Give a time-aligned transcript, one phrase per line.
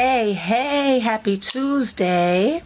[0.00, 2.62] Hey, hey, happy Tuesday.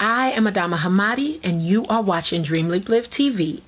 [0.00, 3.60] I am Adama Hamadi, and you are watching Dream Leap Live TV,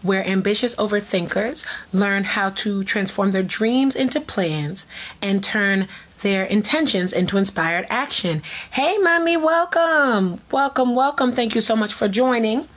[0.00, 4.86] where ambitious overthinkers learn how to transform their dreams into plans
[5.20, 5.88] and turn
[6.20, 8.42] their intentions into inspired action.
[8.70, 10.40] Hey, mommy, welcome.
[10.52, 11.32] Welcome, welcome.
[11.32, 12.68] Thank you so much for joining.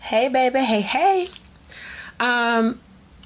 [0.00, 0.58] Hey, baby.
[0.58, 1.28] Hey, hey.
[2.20, 2.78] Um,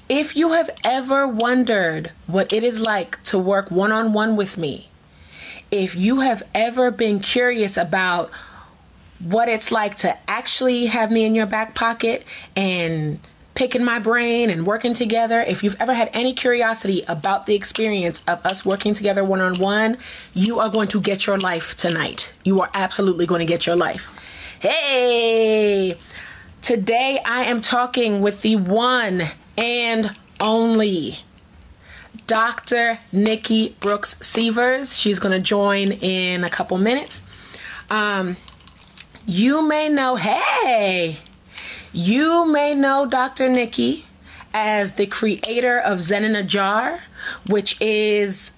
[0.09, 4.57] if you have ever wondered what it is like to work one on one with
[4.57, 4.89] me,
[5.71, 8.29] if you have ever been curious about
[9.19, 12.23] what it's like to actually have me in your back pocket
[12.55, 13.19] and
[13.55, 18.21] picking my brain and working together, if you've ever had any curiosity about the experience
[18.27, 19.97] of us working together one on one,
[20.33, 22.33] you are going to get your life tonight.
[22.43, 24.07] You are absolutely going to get your life.
[24.59, 25.97] Hey!
[26.61, 31.19] Today I am talking with the one and only
[32.27, 32.99] Dr.
[33.11, 34.97] Nikki Brooks Seevers.
[34.97, 37.21] She's going to join in a couple minutes.
[37.89, 38.37] Um,
[39.25, 41.19] you may know, hey,
[41.91, 43.49] you may know Dr.
[43.49, 44.05] Nikki
[44.53, 47.03] as the creator of Zen in a Jar,
[47.47, 48.51] which is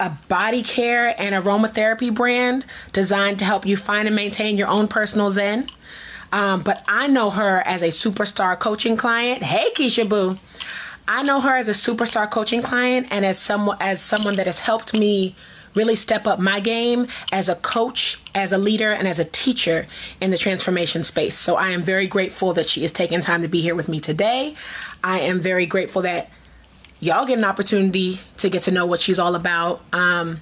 [0.00, 4.86] a body care and aromatherapy brand designed to help you find and maintain your own
[4.88, 5.66] personal Zen.
[6.32, 9.42] Um, but I know her as a superstar coaching client.
[9.42, 10.38] Hey, Keisha Boo.
[11.06, 14.58] I know her as a superstar coaching client and as someone as someone that has
[14.58, 15.34] helped me
[15.74, 19.86] really step up my game as a coach, as a leader, and as a teacher
[20.20, 21.36] in the transformation space.
[21.36, 24.00] So I am very grateful that she is taking time to be here with me
[24.00, 24.54] today.
[25.02, 26.30] I am very grateful that
[27.00, 29.80] y'all get an opportunity to get to know what she's all about.
[29.92, 30.40] Um,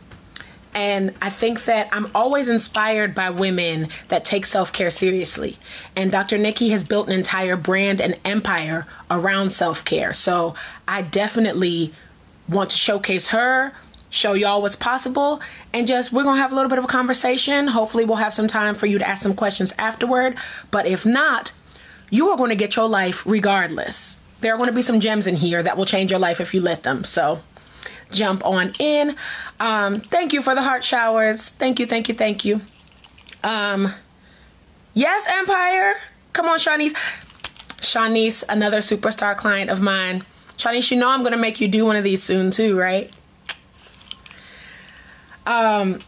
[0.77, 5.59] and I think that I'm always inspired by women that take self care seriously.
[5.97, 6.37] And Dr.
[6.37, 10.13] Nikki has built an entire brand and empire around self care.
[10.13, 10.55] So
[10.87, 11.95] I definitely
[12.47, 13.73] want to showcase her,
[14.11, 15.41] show y'all what's possible,
[15.73, 17.69] and just we're to have a little bit of a conversation.
[17.69, 20.37] Hopefully, we'll have some time for you to ask some questions afterward.
[20.71, 21.53] But if not,
[22.11, 24.21] you are going to get your life regardless.
[24.43, 26.53] There are going to be some gems in here that will change your life if
[26.53, 27.03] you let them.
[27.03, 27.41] So,
[28.11, 29.17] jump on in.
[29.61, 31.51] Um, thank you for the heart showers.
[31.51, 32.61] Thank you, thank you, thank you.
[33.43, 33.93] Um,
[34.95, 35.95] yes, Empire.
[36.33, 36.95] Come on, Shanice.
[37.81, 40.25] Shanice, another superstar client of mine.
[40.57, 43.13] Shanice, you know I'm going to make you do one of these soon, too, right?
[45.47, 46.01] Um,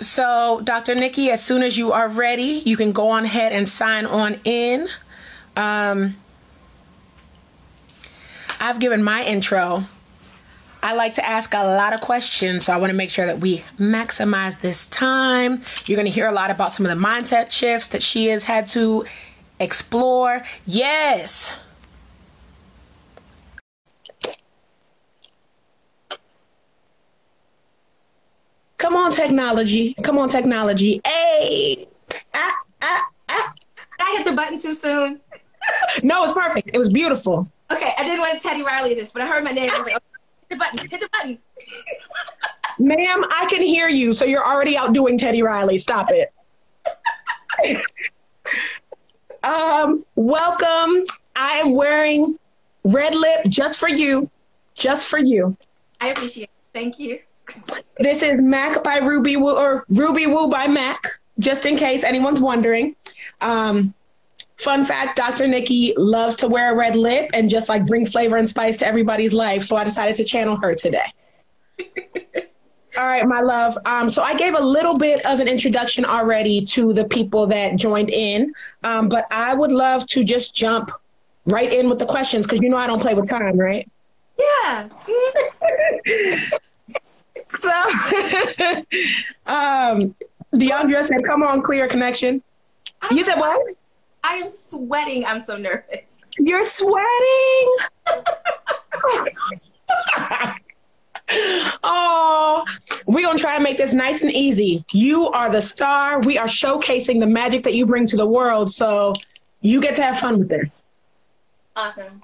[0.00, 0.94] so, Dr.
[0.94, 4.40] Nikki, as soon as you are ready, you can go on ahead and sign on
[4.44, 4.88] in.
[5.56, 6.16] Um,
[8.58, 9.84] I've given my intro.
[10.82, 13.40] I like to ask a lot of questions, so I want to make sure that
[13.40, 15.62] we maximize this time.
[15.84, 18.44] You're going to hear a lot about some of the mindset shifts that she has
[18.44, 19.04] had to
[19.58, 20.42] explore.
[20.66, 21.54] Yes.
[28.78, 29.94] Come on, technology.
[30.02, 31.02] Come on, technology.
[31.04, 31.86] Hey.
[32.32, 33.52] Ah, ah, ah.
[34.00, 35.20] I hit the button too soon.
[36.02, 36.70] no, it's perfect.
[36.72, 37.52] It was beautiful.
[37.70, 39.68] Okay, I didn't want to Teddy Riley this, but I heard my name.
[39.70, 40.09] I was like, okay
[40.50, 40.78] the button.
[40.90, 41.38] Hit the button.
[42.78, 45.78] Ma'am, I can hear you, so you're already outdoing Teddy Riley.
[45.78, 46.32] Stop it.
[49.42, 51.04] um, welcome.
[51.36, 52.38] I am wearing
[52.84, 54.30] red lip just for you.
[54.74, 55.56] Just for you.
[56.00, 56.50] I appreciate it.
[56.72, 57.20] Thank you.
[57.98, 62.40] This is Mac by Ruby Woo or Ruby Woo by Mac, just in case anyone's
[62.40, 62.96] wondering.
[63.40, 63.92] Um,
[64.60, 65.48] Fun fact Dr.
[65.48, 68.86] Nikki loves to wear a red lip and just like bring flavor and spice to
[68.86, 69.64] everybody's life.
[69.64, 71.12] So I decided to channel her today.
[72.98, 73.78] All right, my love.
[73.86, 77.76] Um, so I gave a little bit of an introduction already to the people that
[77.76, 80.90] joined in, um, but I would love to just jump
[81.46, 83.88] right in with the questions because you know I don't play with time, right?
[84.38, 84.88] Yeah.
[87.46, 87.70] so,
[89.46, 90.14] um,
[90.52, 92.42] Deandra said, "Come on, clear connection."
[93.12, 93.60] You said what?
[94.22, 95.24] I am sweating.
[95.24, 96.18] I'm so nervous.
[96.38, 97.76] You're sweating.
[101.82, 102.64] oh,
[103.06, 104.84] we're going to try and make this nice and easy.
[104.92, 106.20] You are the star.
[106.20, 108.70] We are showcasing the magic that you bring to the world.
[108.70, 109.14] So
[109.60, 110.84] you get to have fun with this.
[111.76, 112.22] Awesome.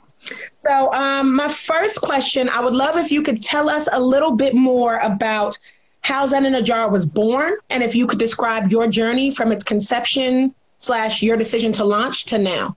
[0.67, 4.33] So, um, my first question I would love if you could tell us a little
[4.33, 5.59] bit more about
[6.01, 9.53] how Zen in a Jar was born and if you could describe your journey from
[9.53, 12.77] its conception slash your decision to launch to now?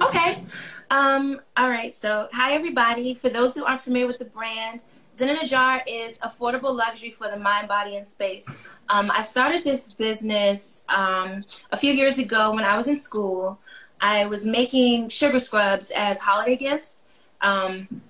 [0.00, 0.44] Okay.
[0.90, 1.92] Um, all right.
[1.92, 3.14] So, hi, everybody.
[3.14, 4.80] For those who aren't familiar with the brand,
[5.14, 8.48] Zen in a Jar is affordable luxury for the mind, body, and space.
[8.88, 11.42] Um, I started this business um,
[11.72, 13.58] a few years ago when I was in school.
[14.00, 17.02] I was making sugar scrubs as holiday gifts.
[17.40, 18.02] Um,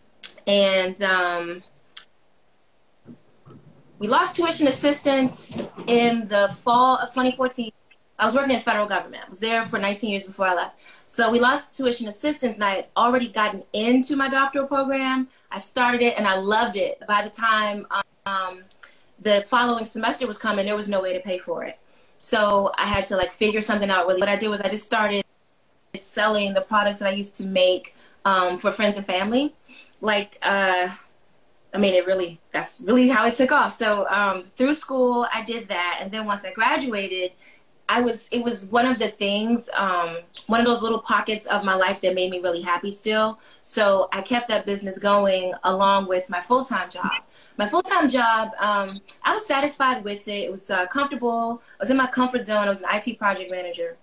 [0.47, 1.61] and um,
[3.99, 7.71] we lost tuition assistance in the fall of 2014.
[8.19, 9.25] I was working in federal government.
[9.27, 10.79] I was there for 19 years before I left.
[11.07, 15.29] So we lost tuition assistance, and I had already gotten into my doctoral program.
[15.51, 17.01] I started it, and I loved it.
[17.07, 17.87] By the time
[18.25, 18.65] um,
[19.21, 21.79] the following semester was coming, there was no way to pay for it.
[22.19, 24.07] So I had to like figure something out.
[24.07, 25.25] Really, what I did was I just started
[26.01, 29.55] selling the products that I used to make um, for friends and family.
[30.01, 30.89] Like, uh,
[31.75, 33.77] I mean, it really, that's really how it took off.
[33.77, 35.99] So um, through school, I did that.
[36.01, 37.33] And then once I graduated,
[37.89, 40.19] I was, it was one of the things, um,
[40.49, 43.39] one of those little pockets of my life that made me really happy still.
[43.61, 47.23] So I kept that business going along with my full time job.
[47.59, 50.45] My full time job, um, I was satisfied with it.
[50.45, 51.63] It was uh, comfortable.
[51.79, 52.67] I was in my comfort zone.
[52.67, 53.97] I was an IT project manager.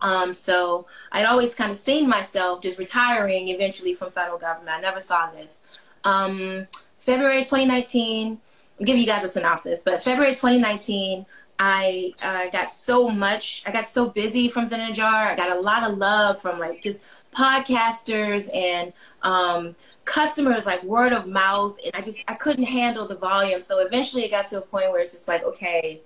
[0.00, 4.70] Um, so I'd always kind of seen myself just retiring eventually from federal government.
[4.76, 5.60] I never saw this.
[6.04, 6.68] Um,
[7.00, 8.40] February 2019,
[8.78, 11.26] I'll give you guys a synopsis, but February 2019,
[11.58, 15.26] I uh, got so much, I got so busy from Zen Jar.
[15.26, 19.74] I got a lot of love from like just podcasters and um,
[20.04, 21.76] customers, like word of mouth.
[21.84, 23.60] And I just, I couldn't handle the volume.
[23.60, 26.00] So eventually it got to a point where it's just like, okay,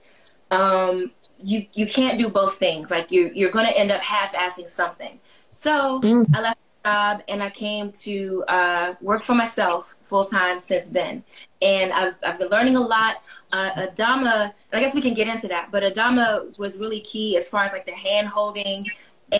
[0.50, 2.90] um, you, you can't do both things.
[2.90, 5.20] Like you, you're going to end up half-assing something.
[5.49, 6.26] So mm.
[6.34, 10.87] I left the job and I came to uh, work for myself full time since
[10.88, 11.25] then.
[11.60, 13.22] And I've, I've been learning a lot.
[13.52, 17.50] Uh, Adama, I guess we can get into that, but Adama was really key as
[17.50, 18.87] far as like the hand holding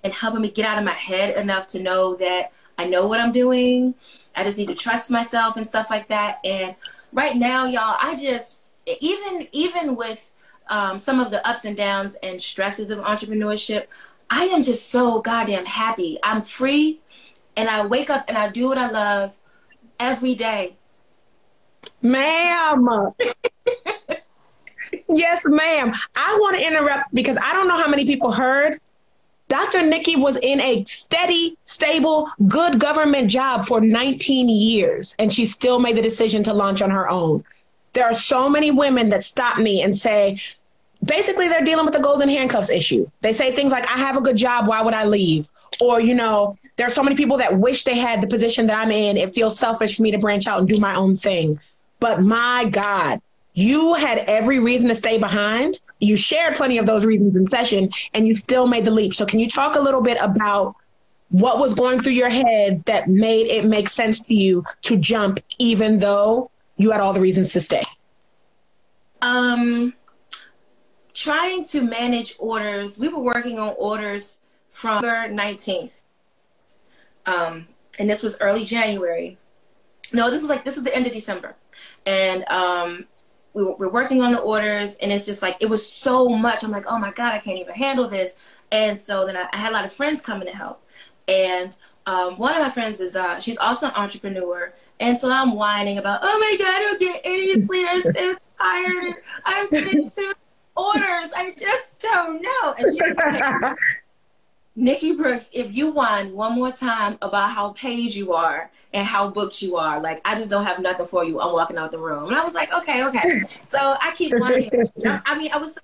[0.03, 3.21] and helping me get out of my head enough to know that I know what
[3.21, 3.95] I'm doing.
[4.35, 6.41] I just need to trust myself and stuff like that.
[6.45, 6.75] And
[7.13, 10.31] right now, y'all, I just, even, even with
[10.69, 13.87] um, some of the ups and downs and stresses of entrepreneurship,
[14.31, 16.19] I am just so goddamn happy.
[16.23, 17.01] I'm free
[17.57, 19.33] and I wake up and I do what I love
[20.01, 20.77] every day.
[22.01, 22.89] Ma'am.
[25.17, 25.95] yes, ma'am.
[26.15, 28.81] I want to interrupt because I don't know how many people heard.
[29.49, 29.83] Dr.
[29.83, 35.79] Nikki was in a steady, stable, good government job for 19 years, and she still
[35.79, 37.45] made the decision to launch on her own.
[37.93, 40.41] There are so many women that stop me and say,
[41.05, 43.11] basically, they're dealing with the golden handcuffs issue.
[43.21, 45.51] They say things like, I have a good job, why would I leave?
[45.83, 48.79] Or, you know, there are so many people that wish they had the position that
[48.79, 49.19] I'm in.
[49.19, 51.61] It feels selfish for me to branch out and do my own thing.
[52.01, 53.21] But my God,
[53.55, 55.81] you had every reason to stay behind.
[56.01, 59.15] You shared plenty of those reasons in session and you still made the leap.
[59.15, 60.75] So, can you talk a little bit about
[61.29, 65.41] what was going through your head that made it make sense to you to jump,
[65.59, 67.85] even though you had all the reasons to stay?
[69.23, 69.95] Um,
[71.15, 72.99] trying to manage orders.
[72.99, 74.41] We were working on orders
[74.73, 76.03] from 19th
[77.27, 77.69] um,
[77.99, 79.39] and this was early January.
[80.13, 81.57] No, this was like this is the end of December,
[82.05, 83.07] and um,
[83.55, 86.65] we were, we're working on the orders, and it's just like it was so much.
[86.65, 88.37] I'm like, oh my god, I can't even handle this.
[88.71, 90.83] And so then I, I had a lot of friends coming to help,
[91.29, 91.77] and
[92.07, 95.99] um, one of my friends is uh, she's also an entrepreneur, and so I'm whining
[95.99, 97.87] about, oh my god, I don't get any sleep.
[97.91, 99.15] I'm so tired.
[99.45, 100.33] I'm getting two
[100.77, 101.31] orders.
[101.37, 102.75] I just don't know.
[102.79, 103.77] And she's like,
[104.75, 109.29] Nikki Brooks, if you whine one more time about how paid you are and how
[109.29, 111.41] booked you are, like I just don't have nothing for you.
[111.41, 112.29] I'm walking out the room.
[112.29, 113.43] And I was like, okay, okay.
[113.67, 114.71] So I keep whining.
[115.27, 115.79] I mean, I was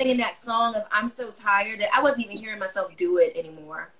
[0.00, 3.36] singing that song of I'm so tired that I wasn't even hearing myself do it
[3.36, 3.92] anymore.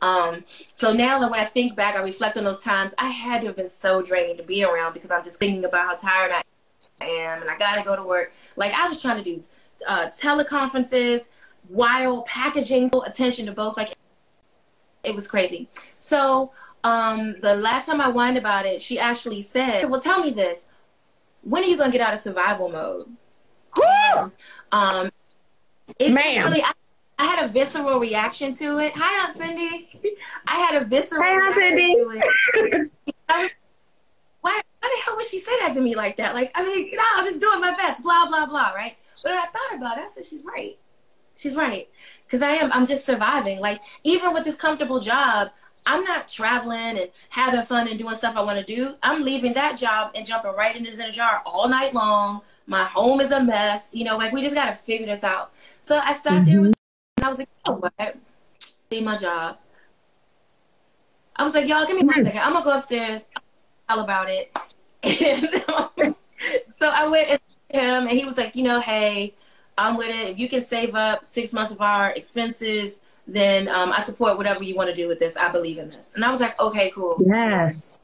[0.00, 3.40] Um, so now that when I think back, I reflect on those times, I had
[3.42, 6.32] to have been so drained to be around because I'm just thinking about how tired
[6.32, 8.32] I am and I gotta go to work.
[8.56, 9.42] Like I was trying to do
[9.86, 11.28] uh, teleconferences,
[11.72, 13.94] while packaging attention to both like
[15.02, 15.68] it was crazy.
[15.96, 16.52] So
[16.84, 20.68] um the last time i whined about it she actually said well tell me this.
[21.42, 23.04] When are you gonna get out of survival mode?
[24.70, 25.10] Um
[25.98, 26.44] it Man.
[26.44, 26.72] really I,
[27.18, 28.92] I, had a visceral reaction to it.
[28.94, 30.16] Hi aunt cindy.
[30.46, 31.94] I had a visceral hey, aunt cindy.
[33.26, 33.48] why,
[34.40, 36.34] why the hell would she say that to me like that?
[36.34, 38.96] Like i mean no i'm just doing my best blah blah blah right?
[39.22, 40.04] But i thought about it.
[40.04, 40.76] I said she's right
[41.36, 41.88] she's right.
[42.26, 43.60] Because I am, I'm just surviving.
[43.60, 45.50] Like, even with this comfortable job,
[45.84, 48.94] I'm not traveling and having fun and doing stuff I want to do.
[49.02, 52.42] I'm leaving that job and jumping right into Zen Jar all night long.
[52.66, 53.94] My home is a mess.
[53.94, 55.52] You know, like, we just got to figure this out.
[55.80, 56.44] So I sat mm-hmm.
[56.44, 56.74] there with,
[57.16, 58.16] and I was like, oh, what?
[58.90, 59.58] Leave my job.
[61.34, 62.40] I was like, y'all, give me one second.
[62.40, 63.24] I'm going to go upstairs,
[63.88, 64.56] tell about it.
[65.04, 66.14] And um,
[66.70, 67.40] so I went and
[67.72, 69.34] him, and he was like, you know, hey,
[69.76, 70.30] I'm with it.
[70.30, 74.62] If you can save up six months of our expenses, then um, I support whatever
[74.62, 75.36] you want to do with this.
[75.36, 76.14] I believe in this.
[76.14, 77.22] And I was like, okay, cool.
[77.24, 78.00] Yes.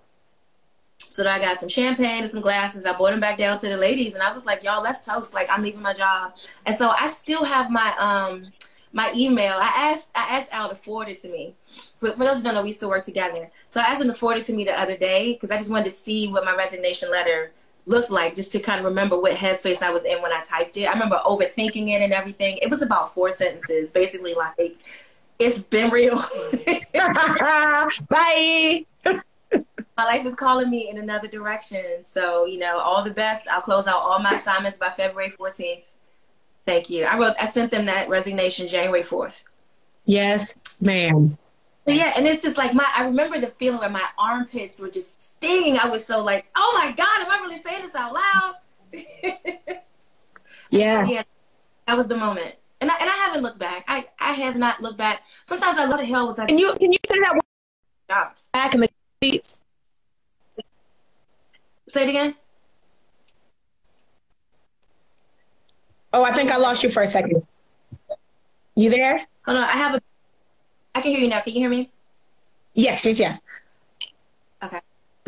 [0.99, 2.87] So I got some champagne and some glasses.
[2.87, 5.35] I brought them back down to the ladies, and I was like, "Y'all, let's toast!
[5.35, 6.33] Like I'm leaving my job."
[6.65, 8.45] And so I still have my um
[8.93, 9.55] my email.
[9.55, 11.55] I asked I asked Al to forward it to me.
[12.01, 13.51] But for those who don't know, we still work together.
[13.71, 15.71] So I asked him to forward it to me the other day because I just
[15.71, 17.53] wanted to see what my resignation letter
[17.89, 20.77] looked like, just to kind of remember what headspace I was in when I typed
[20.77, 20.85] it.
[20.85, 22.59] I remember overthinking it and everything.
[22.63, 24.77] It was about four sentences, basically like,
[25.39, 26.17] "It's been real."
[28.09, 28.85] Bye.
[29.99, 32.05] my life is calling me in another direction.
[32.05, 33.49] So, you know, all the best.
[33.49, 35.83] I'll close out all my assignments by February 14th.
[36.65, 37.05] Thank you.
[37.05, 39.43] I wrote, I sent them that resignation January 4th.
[40.05, 41.37] Yes, ma'am.
[41.95, 45.23] Yeah, and it's just like my, I remember the feeling where my armpits were just
[45.23, 45.79] stinging.
[45.79, 48.55] I was so like, oh my God, am I really saying this out loud?
[50.71, 51.11] yes.
[51.11, 51.23] Yeah,
[51.87, 52.57] that was the moment.
[52.81, 53.85] And I, and I haven't looked back.
[53.89, 55.23] I, I have not looked back.
[55.45, 57.41] Sometimes I, what the hell was like Can you, can you say that
[58.09, 58.89] jobs back in the
[59.23, 59.61] seats?
[61.89, 62.35] Say it again.
[66.13, 67.47] Oh, I think I lost you for a second.
[68.75, 69.27] You there?
[69.45, 69.65] Hold on.
[69.65, 70.01] I have a.
[70.99, 71.41] I can hear you now.
[71.41, 71.91] Can you hear me?
[72.75, 73.41] Yes, yes, yes.
[74.63, 74.81] Okay.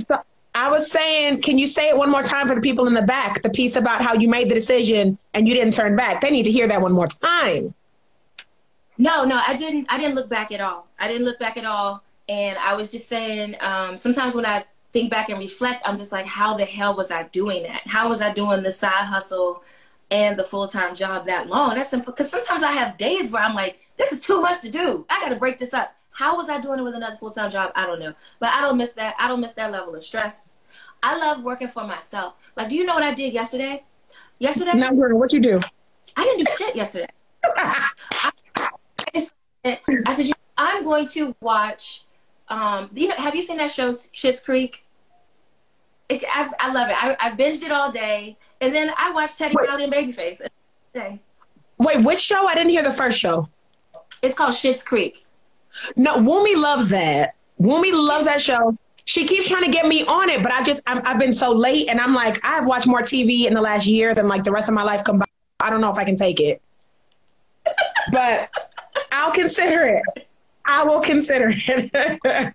[0.08, 0.20] So
[0.52, 3.02] I was saying, can you say it one more time for the people in the
[3.02, 3.42] back?
[3.42, 6.20] The piece about how you made the decision and you didn't turn back.
[6.20, 7.72] They need to hear that one more time.
[8.98, 9.86] No, no, I didn't.
[9.88, 10.88] I didn't look back at all.
[10.98, 12.02] I didn't look back at all.
[12.28, 16.10] And I was just saying, um, sometimes when I think back and reflect, I'm just
[16.10, 17.82] like, how the hell was I doing that?
[17.86, 19.62] How was I doing the side hustle
[20.10, 21.74] and the full time job that long?
[21.74, 22.12] That's simple.
[22.12, 25.06] Because sometimes I have days where I'm like, this is too much to do.
[25.08, 25.94] I got to break this up.
[26.10, 27.72] How was I doing it with another full time job?
[27.74, 28.14] I don't know.
[28.38, 29.14] But I don't miss that.
[29.18, 30.52] I don't miss that level of stress.
[31.02, 32.34] I love working for myself.
[32.56, 33.84] Like, do you know what I did yesterday?
[34.38, 34.74] Yesterday?
[34.74, 35.60] No, girl, what you do?
[36.16, 37.08] I didn't do shit yesterday.
[37.44, 37.90] I,
[38.56, 38.70] I,
[40.06, 42.04] I said, I'm going to watch.
[42.48, 44.84] Um, you know, have you seen that show Schitt's Creek?
[46.08, 46.96] It, I, I, love it.
[47.00, 49.68] I, I, binged it all day, and then I watched Teddy Wait.
[49.68, 50.42] Riley and Babyface.
[50.92, 51.20] Day.
[51.78, 52.46] Wait, which show?
[52.46, 53.48] I didn't hear the first show.
[54.22, 55.24] It's called Schitt's Creek.
[55.96, 57.34] No, Wumi loves that.
[57.60, 58.76] Wumi loves that show.
[59.06, 61.52] She keeps trying to get me on it, but I just i have been so
[61.52, 64.52] late, and I'm like, I've watched more TV in the last year than like the
[64.52, 65.30] rest of my life combined.
[65.58, 66.60] I don't know if I can take it,
[68.12, 68.50] but
[69.10, 70.28] I'll consider it.
[70.64, 72.54] I will consider it.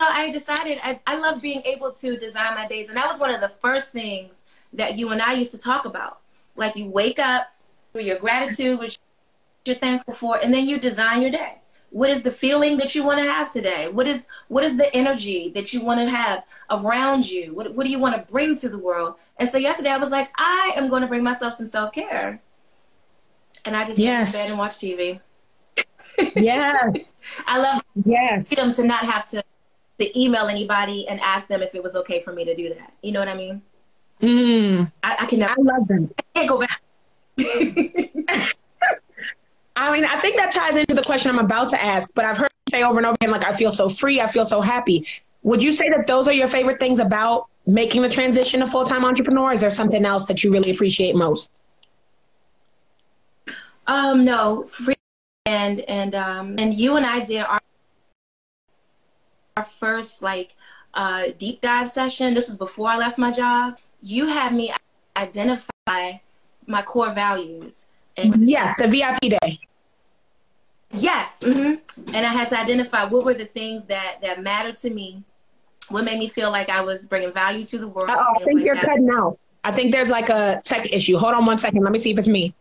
[0.00, 2.88] I decided I, I love being able to design my days.
[2.88, 4.41] And that was one of the first things
[4.72, 6.20] that you and I used to talk about.
[6.56, 7.48] Like you wake up
[7.92, 8.98] with your gratitude, which
[9.64, 11.58] you're thankful for, and then you design your day.
[11.90, 13.88] What is the feeling that you want to have today?
[13.88, 17.54] What is what is the energy that you want to have around you?
[17.54, 19.16] What what do you want to bring to the world?
[19.36, 22.40] And so yesterday I was like, I am going to bring myself some self care.
[23.64, 24.18] And I just yes.
[24.18, 26.42] went to bed and watched TV.
[26.42, 27.12] yes.
[27.46, 28.48] I love yes.
[28.48, 29.44] freedom to not have to
[29.98, 32.94] to email anybody and ask them if it was okay for me to do that.
[33.02, 33.62] You know what I mean?
[34.22, 34.90] Mm.
[35.02, 35.52] I, I can never.
[35.52, 36.10] I love them.
[36.18, 36.80] I can't go back.
[39.74, 42.38] I mean, I think that ties into the question I'm about to ask, but I've
[42.38, 44.60] heard you say over and over again, like, I feel so free, I feel so
[44.60, 45.06] happy.
[45.42, 48.84] Would you say that those are your favorite things about making the transition to full
[48.84, 49.52] time entrepreneur?
[49.52, 51.50] Is there something else that you really appreciate most?
[53.86, 54.94] Um, no, free
[55.44, 57.60] and and um and you and I did our
[59.56, 60.54] our first like
[60.94, 62.34] uh, deep dive session.
[62.34, 63.78] This is before I left my job.
[64.02, 64.72] You had me
[65.16, 66.18] identify
[66.66, 67.86] my core values.
[68.16, 69.60] And yes, the VIP day.
[70.94, 72.14] Yes, mm-hmm.
[72.14, 75.22] and I had to identify what were the things that that mattered to me,
[75.88, 78.10] what made me feel like I was bringing value to the world.
[78.12, 79.38] Oh, I think you're that- cutting out.
[79.64, 81.16] I think there's like a tech issue.
[81.16, 81.82] Hold on one second.
[81.82, 82.52] Let me see if it's me.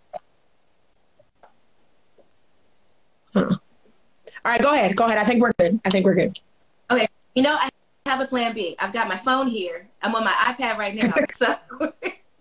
[3.34, 3.48] Huh.
[3.50, 4.96] All right, go ahead.
[4.96, 5.18] Go ahead.
[5.18, 5.80] I think we're good.
[5.84, 6.40] I think we're good.
[6.92, 7.08] Okay.
[7.34, 7.70] You know, I
[8.06, 8.76] have a plan B.
[8.80, 9.88] I've got my phone here.
[10.02, 11.14] I'm on my iPad right now.
[11.36, 11.56] So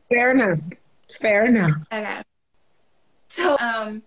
[0.09, 0.61] fair enough.
[1.21, 1.77] Fair enough.
[1.93, 2.23] Okay.
[3.29, 4.03] So um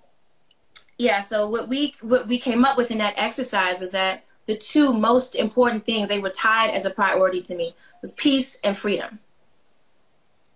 [0.98, 4.56] yeah, so what we what we came up with in that exercise was that the
[4.56, 8.78] two most important things they were tied as a priority to me was peace and
[8.78, 9.20] freedom.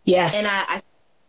[0.03, 0.35] Yes.
[0.37, 0.81] And I, I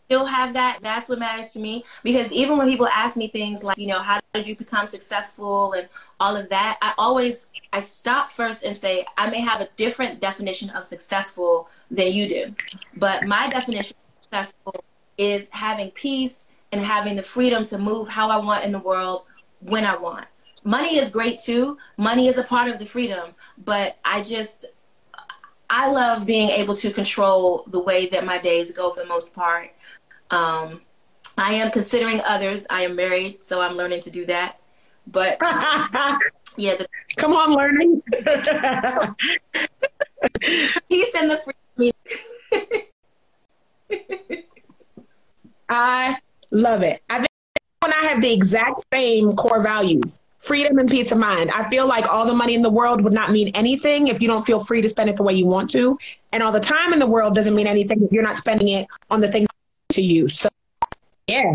[0.08, 0.78] still have that.
[0.80, 1.84] That's what matters to me.
[2.02, 5.74] Because even when people ask me things like, you know, how did you become successful
[5.74, 5.86] and
[6.18, 10.20] all of that, I always I stop first and say, I may have a different
[10.20, 12.54] definition of successful than you do.
[12.96, 14.82] But my definition of successful
[15.18, 19.24] is having peace and having the freedom to move how I want in the world
[19.60, 20.26] when I want.
[20.64, 21.76] Money is great too.
[21.98, 24.64] Money is a part of the freedom, but I just
[25.70, 29.34] I love being able to control the way that my days go for the most
[29.34, 29.70] part
[30.30, 30.80] um,
[31.36, 32.66] I am considering others.
[32.68, 34.58] I am married, so I'm learning to do that.
[35.06, 35.38] But
[36.56, 38.02] yeah, the- come on, learning.
[40.42, 41.40] said send the
[41.76, 41.92] free.
[45.68, 46.16] I
[46.50, 47.02] love it.
[47.08, 47.28] I think
[47.80, 51.50] when I have the exact same core values, freedom and peace of mind.
[51.50, 54.28] I feel like all the money in the world would not mean anything if you
[54.28, 55.98] don't feel free to spend it the way you want to.
[56.32, 58.86] And all the time in the world doesn't mean anything if you're not spending it
[59.10, 59.48] on the things
[59.98, 60.28] to you.
[60.28, 60.48] So
[61.26, 61.52] yeah,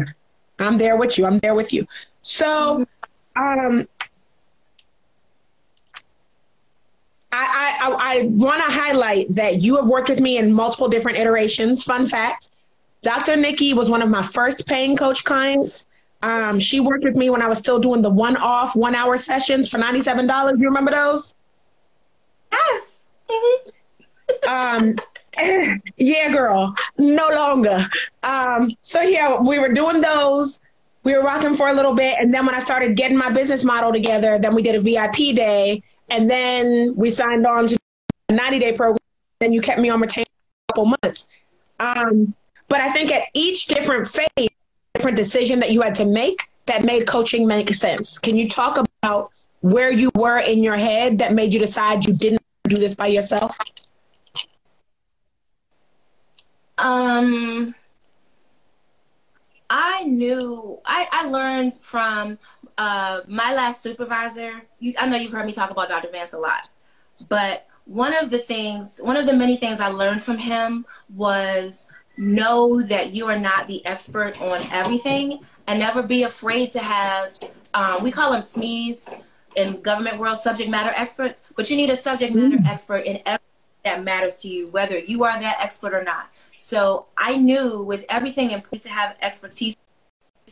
[0.59, 1.25] I'm there with you.
[1.25, 1.87] I'm there with you.
[2.21, 2.85] So
[3.35, 3.87] um
[7.35, 11.17] I, I, I want to highlight that you have worked with me in multiple different
[11.17, 11.81] iterations.
[11.81, 12.49] Fun fact
[13.01, 13.35] Dr.
[13.35, 15.85] Nikki was one of my first paying coach clients.
[16.21, 19.17] Um, she worked with me when I was still doing the one off, one hour
[19.17, 20.57] sessions for $97.
[20.57, 21.35] You remember those?
[22.51, 23.07] Yes.
[24.47, 24.95] um,
[25.97, 27.87] yeah, girl, no longer.
[28.21, 30.59] Um, so, yeah, we were doing those.
[31.03, 32.17] We were rocking for a little bit.
[32.19, 35.35] And then when I started getting my business model together, then we did a VIP
[35.35, 35.83] day.
[36.09, 37.77] And then we signed on to
[38.29, 38.99] a 90 day program.
[39.39, 40.27] Then you kept me on retainer
[40.69, 41.27] a couple months.
[41.79, 42.33] Um,
[42.69, 44.49] but I think at each different phase,
[44.93, 48.19] different decision that you had to make that made coaching make sense.
[48.19, 52.13] Can you talk about where you were in your head that made you decide you
[52.13, 53.57] didn't do this by yourself?
[56.83, 57.73] Um,
[59.69, 62.37] I knew I, I learned from
[62.77, 64.61] uh, my last supervisor.
[64.79, 66.09] You, I know you've heard me talk about Dr.
[66.11, 66.69] Vance a lot,
[67.29, 70.85] but one of the things, one of the many things I learned from him
[71.15, 76.79] was know that you are not the expert on everything and never be afraid to
[76.79, 77.33] have
[77.73, 79.11] um, we call them SMEs
[79.55, 82.67] in government world subject matter experts but you need a subject matter mm.
[82.67, 83.52] expert in everything
[83.83, 86.29] that matters to you whether you are that expert or not.
[86.55, 89.75] So i knew with everything in place to have expertise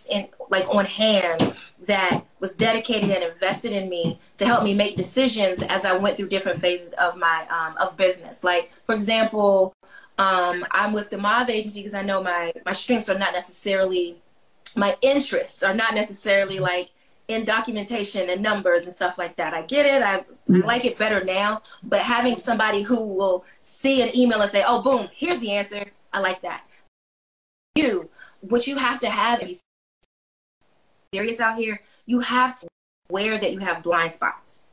[0.10, 1.54] in like on hand
[1.86, 6.16] that was dedicated and invested in me to help me make decisions as i went
[6.16, 8.44] through different phases of my um, of business.
[8.44, 9.74] Like for example
[10.18, 14.22] um, I'm with the mob agency because I know my my strengths are not necessarily
[14.76, 16.92] my interests are not necessarily like
[17.34, 19.54] in documentation and numbers and stuff like that.
[19.54, 20.02] I get it.
[20.02, 21.62] I, I like it better now.
[21.84, 25.86] But having somebody who will see an email and say, "Oh, boom, here's the answer,"
[26.14, 26.64] I like that.
[27.76, 28.10] You,
[28.42, 29.58] what you have to have, be
[31.14, 32.68] serious out here, you have to
[33.10, 34.66] aware that you have blind spots.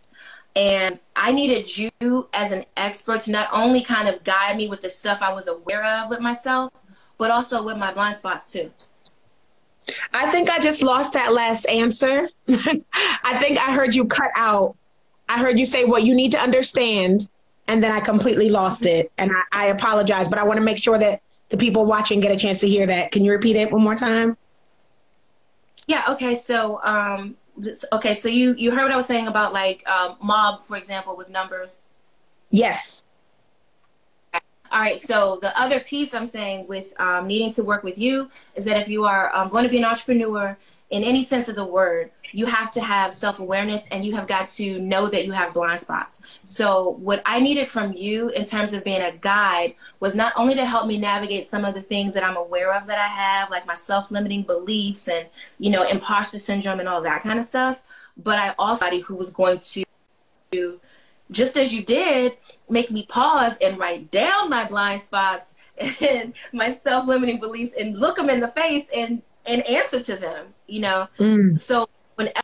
[0.56, 4.82] And I needed you as an expert to not only kind of guide me with
[4.82, 6.72] the stuff I was aware of with myself,
[7.16, 8.72] but also with my blind spots too.
[10.12, 12.28] I think I just lost that last answer.
[12.48, 14.76] I think I heard you cut out.
[15.28, 17.28] I heard you say what you need to understand,
[17.66, 19.12] and then I completely lost it.
[19.18, 21.20] And I, I apologize, but I want to make sure that
[21.50, 23.12] the people watching get a chance to hear that.
[23.12, 24.36] Can you repeat it one more time?
[25.86, 26.34] Yeah, okay.
[26.34, 27.36] So um,
[27.92, 31.16] okay so you you heard what i was saying about like um, mob for example
[31.16, 31.84] with numbers
[32.50, 33.02] yes
[34.70, 38.30] all right so the other piece i'm saying with um, needing to work with you
[38.54, 40.56] is that if you are um, going to be an entrepreneur
[40.90, 44.26] in any sense of the word you have to have self awareness and you have
[44.26, 46.20] got to know that you have blind spots.
[46.44, 50.54] So, what I needed from you in terms of being a guide was not only
[50.54, 53.50] to help me navigate some of the things that I'm aware of that I have,
[53.50, 55.26] like my self limiting beliefs and,
[55.58, 57.80] you know, imposter syndrome and all that kind of stuff,
[58.16, 59.84] but I also who was going to,
[61.30, 62.36] just as you did,
[62.68, 65.54] make me pause and write down my blind spots
[66.00, 70.14] and my self limiting beliefs and look them in the face and and answer to
[70.16, 71.58] them you know mm.
[71.58, 72.42] so whenever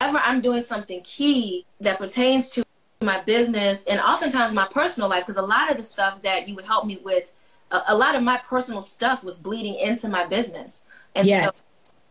[0.00, 2.64] I'm doing something key that pertains to
[3.02, 6.54] my business and oftentimes my personal life, because a lot of the stuff that you
[6.54, 7.32] would help me with,
[7.70, 10.84] a, a, lot of my personal stuff was bleeding into my business.
[11.14, 11.58] And yes.
[11.58, 11.62] So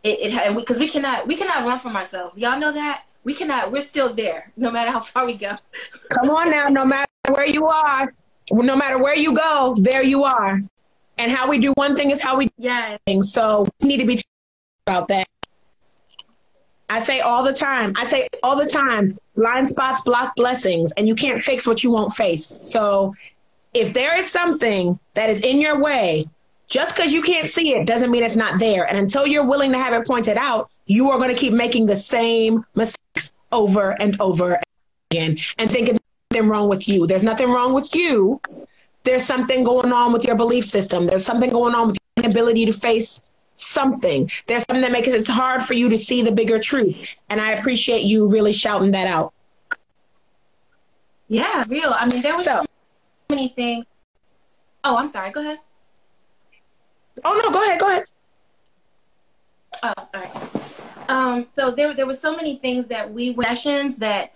[0.03, 2.39] it, it and because we, we cannot we cannot run from ourselves.
[2.39, 3.71] Y'all know that we cannot.
[3.71, 5.55] We're still there, no matter how far we go.
[6.15, 8.11] Come on now, no matter where you are,
[8.51, 10.59] no matter where you go, there you are.
[11.19, 12.97] And how we do one thing is how we do yeah.
[13.05, 13.31] things.
[13.31, 14.19] So we need to be
[14.87, 15.27] about that.
[16.89, 21.07] I say all the time, I say all the time, blind spots block blessings, and
[21.07, 22.55] you can't fix what you won't face.
[22.57, 23.13] So
[23.75, 26.27] if there is something that is in your way,
[26.69, 28.85] just because you can't see it doesn't mean it's not there.
[28.85, 31.87] And until you're willing to have it pointed out, you are going to keep making
[31.87, 34.61] the same mistakes over and over
[35.11, 35.99] again and thinking
[36.31, 37.07] nothing wrong with you.
[37.07, 38.39] There's nothing wrong with you.
[39.03, 41.07] There's something going on with your belief system.
[41.07, 43.21] There's something going on with your ability to face
[43.55, 44.29] something.
[44.45, 47.15] There's something that makes it it's hard for you to see the bigger truth.
[47.29, 49.33] And I appreciate you really shouting that out.
[51.27, 51.93] Yeah, real.
[51.95, 52.65] I mean, there was so, so
[53.29, 53.85] many things.
[54.83, 55.31] Oh, I'm sorry.
[55.31, 55.59] Go ahead.
[57.25, 57.79] Oh no, go ahead.
[57.79, 58.03] Go ahead.
[59.83, 60.31] Oh, all right.
[61.09, 64.33] Um, so there, there were so many things that we sessions that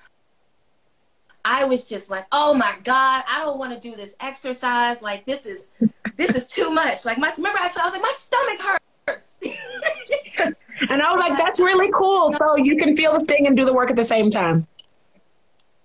[1.46, 5.02] I was just like, oh my God, I don't want to do this exercise.
[5.02, 5.70] Like this is
[6.16, 7.06] this is too much.
[7.06, 9.24] Like my remember I, I was like, my stomach hurts.
[10.90, 12.34] and I was like, that's really cool.
[12.36, 14.66] So you can feel the sting and do the work at the same time.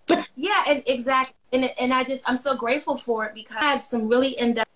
[0.36, 1.34] yeah, and exactly.
[1.52, 4.54] And and I just I'm so grateful for it because I had some really in
[4.54, 4.70] depth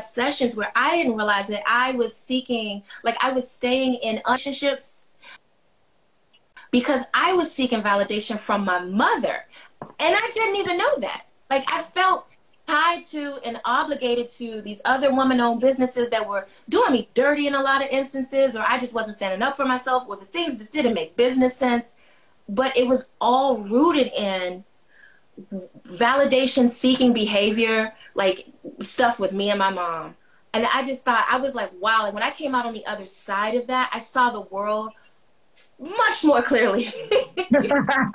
[0.00, 5.06] sessions where I didn't realize that I was seeking, like I was staying in relationships
[6.70, 9.46] because I was seeking validation from my mother.
[9.82, 11.26] And I didn't even know that.
[11.50, 12.26] Like I felt
[12.66, 17.46] tied to and obligated to these other woman owned businesses that were doing me dirty
[17.46, 20.24] in a lot of instances, or I just wasn't standing up for myself, or the
[20.24, 21.96] things just didn't make business sense.
[22.48, 24.64] But it was all rooted in
[25.88, 28.48] validation seeking behavior, like
[28.80, 30.16] stuff with me and my mom.
[30.52, 32.86] And I just thought, I was like, wow, like when I came out on the
[32.86, 34.92] other side of that, I saw the world
[35.78, 36.88] much more clearly.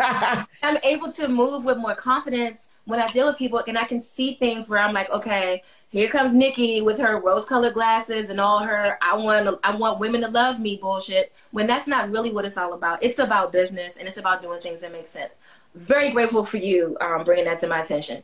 [0.64, 4.02] I'm able to move with more confidence when I deal with people and I can
[4.02, 8.40] see things where I'm like, okay, here comes Nikki with her rose colored glasses and
[8.40, 12.32] all her I want I want women to love me bullshit when that's not really
[12.32, 13.04] what it's all about.
[13.04, 15.40] It's about business and it's about doing things that make sense.
[15.76, 18.24] Very grateful for you um, bringing that to my attention.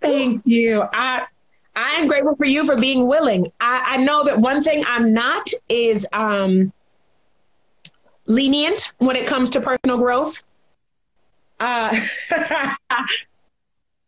[0.00, 0.84] Thank you.
[0.92, 1.26] I
[1.76, 3.52] I am grateful for you for being willing.
[3.60, 6.72] I, I know that one thing I'm not is um
[8.26, 10.42] lenient when it comes to personal growth.
[11.60, 12.00] Uh,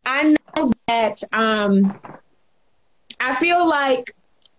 [0.04, 1.98] I know that um,
[3.20, 4.14] I feel like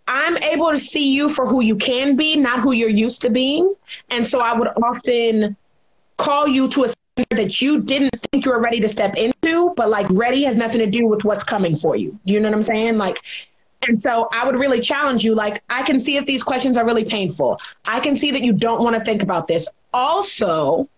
[0.07, 3.29] I'm able to see you for who you can be, not who you're used to
[3.29, 3.73] being.
[4.09, 5.55] And so I would often
[6.17, 6.87] call you to a
[7.31, 10.79] that you didn't think you were ready to step into, but like ready has nothing
[10.79, 12.19] to do with what's coming for you.
[12.25, 12.97] Do you know what I'm saying?
[12.97, 13.21] Like
[13.87, 16.85] and so I would really challenge you like, I can see if these questions are
[16.85, 17.57] really painful.
[17.87, 19.69] I can see that you don't want to think about this.
[19.93, 20.89] Also,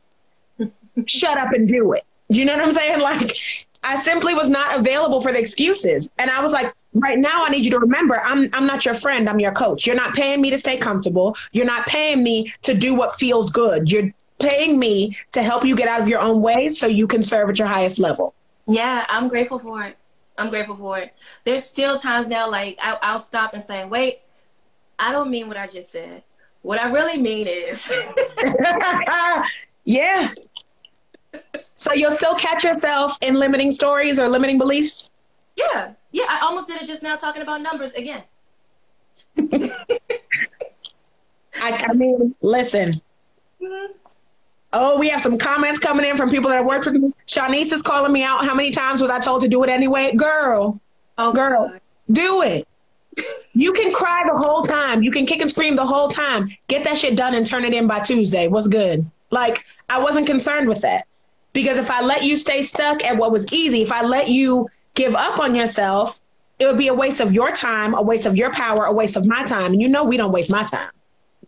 [1.06, 2.04] shut up and do it.
[2.32, 3.02] Do you know what I'm saying?
[3.12, 3.36] Like,
[3.84, 6.12] I simply was not available for the excuses.
[6.20, 8.94] And I was like, right now I need you to remember I'm I'm not your
[8.94, 9.88] friend, I'm your coach.
[9.88, 11.36] You're not paying me to stay comfortable.
[11.52, 13.92] You're not paying me to do what feels good.
[13.92, 17.23] You're paying me to help you get out of your own way so you can
[17.23, 18.34] serve at your highest level.
[18.67, 19.97] Yeah, I'm grateful for it.
[20.38, 21.13] I'm grateful for it.
[21.43, 24.21] There's still times now, like I, I'll stop and say, "Wait,
[24.97, 26.23] I don't mean what I just said.
[26.62, 27.91] What I really mean is."
[29.84, 30.32] yeah.
[31.75, 35.12] So you'll still catch yourself in limiting stories or limiting beliefs?
[35.56, 35.93] Yeah.
[36.12, 38.23] Yeah, I almost did it just now talking about numbers again.
[39.38, 39.88] I,
[41.62, 42.91] I, mean, listen.
[43.62, 43.93] Mm-hmm.
[44.74, 47.14] Oh, we have some comments coming in from people that have worked with me.
[47.28, 48.46] Shanice is calling me out.
[48.46, 50.14] How many times was I told to do it anyway?
[50.16, 50.80] Girl,
[51.18, 51.82] oh, girl, God.
[52.12, 52.68] do it.
[53.54, 55.04] You can cry the whole time.
[55.04, 56.48] You can kick and scream the whole time.
[56.70, 58.48] Get that shit done and turn it in by Tuesday.
[58.48, 59.06] What's good?
[59.30, 61.06] Like, I wasn't concerned with that.
[61.54, 64.70] Because if I let you stay stuck at what was easy, if I let you
[64.94, 66.22] give up on yourself,
[66.60, 69.18] it would be a waste of your time, a waste of your power, a waste
[69.18, 69.74] of my time.
[69.74, 70.92] And you know we don't waste my time.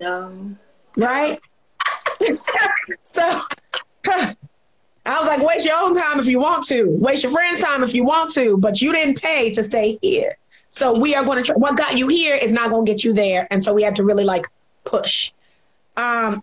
[0.02, 0.56] No.
[0.98, 1.40] Right?
[3.04, 3.42] So
[5.06, 7.84] I was like, waste your own time if you want to, waste your friend's time
[7.84, 10.38] if you want to, but you didn't pay to stay here.
[10.70, 11.56] So we are going to try.
[11.56, 13.96] What got you here is not going to get you there, and so we had
[13.98, 14.48] to really like
[14.86, 15.32] push.
[15.96, 16.42] Um,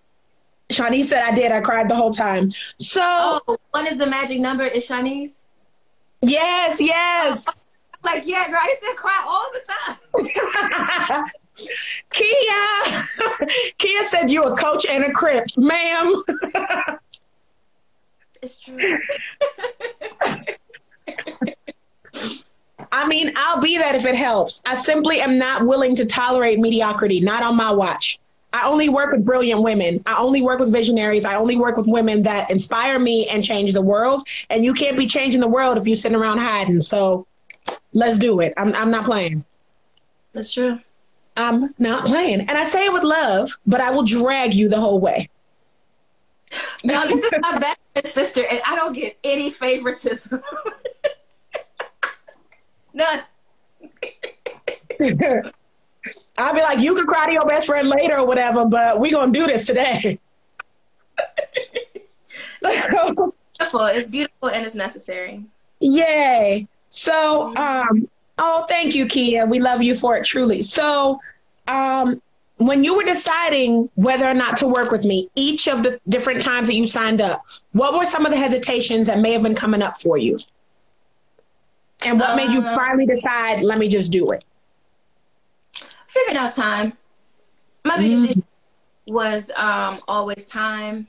[0.69, 1.51] Shanice said I did.
[1.51, 2.53] I cried the whole time.
[2.79, 4.65] So oh, what is the magic number?
[4.65, 5.43] Is Shanice?
[6.23, 7.45] Yes, yes.
[7.49, 7.53] Oh,
[8.05, 8.61] like yeah, girl.
[8.63, 9.63] I used to cry all the
[11.09, 11.25] time.
[12.11, 13.47] Kia,
[13.79, 16.23] Kia said you a coach and a crip, ma'am.
[18.43, 18.99] it's true.
[22.93, 24.63] I mean, I'll be that if it helps.
[24.67, 28.19] I simply am not willing to tolerate mediocrity, not on my watch.
[28.53, 30.03] I only work with brilliant women.
[30.07, 31.25] I only work with visionaries.
[31.25, 34.27] I only work with women that inspire me and change the world.
[34.49, 36.81] And you can't be changing the world if you're sitting around hiding.
[36.81, 37.27] So
[37.93, 38.53] let's do it.
[38.57, 39.45] I'm, I'm not playing.
[40.33, 40.81] That's true.
[41.37, 42.41] I'm not playing.
[42.41, 45.29] And I say it with love, but I will drag you the whole way.
[46.85, 50.43] No, this is my best sister, and I don't get any favoritism.
[52.93, 53.23] None.
[56.39, 59.13] I'll be like, you can cry to your best friend later or whatever, but we're
[59.13, 60.19] gonna do this today.
[62.63, 63.35] beautiful.
[63.73, 65.45] It's beautiful and it's necessary.
[65.81, 66.67] Yay.
[66.89, 68.09] So um
[68.43, 69.45] Oh, thank you, Kia.
[69.45, 70.63] We love you for it, truly.
[70.63, 71.21] So,
[71.69, 72.23] um,
[72.57, 76.41] when you were deciding whether or not to work with me, each of the different
[76.41, 79.55] times that you signed up, what were some of the hesitations that may have been
[79.55, 80.39] coming up for you?
[82.05, 84.43] And what made you uh, finally decide, let me just do it?
[86.09, 86.95] Figured out time.
[87.85, 88.31] My biggest mm.
[88.31, 88.43] issue
[89.07, 91.09] was um, always time,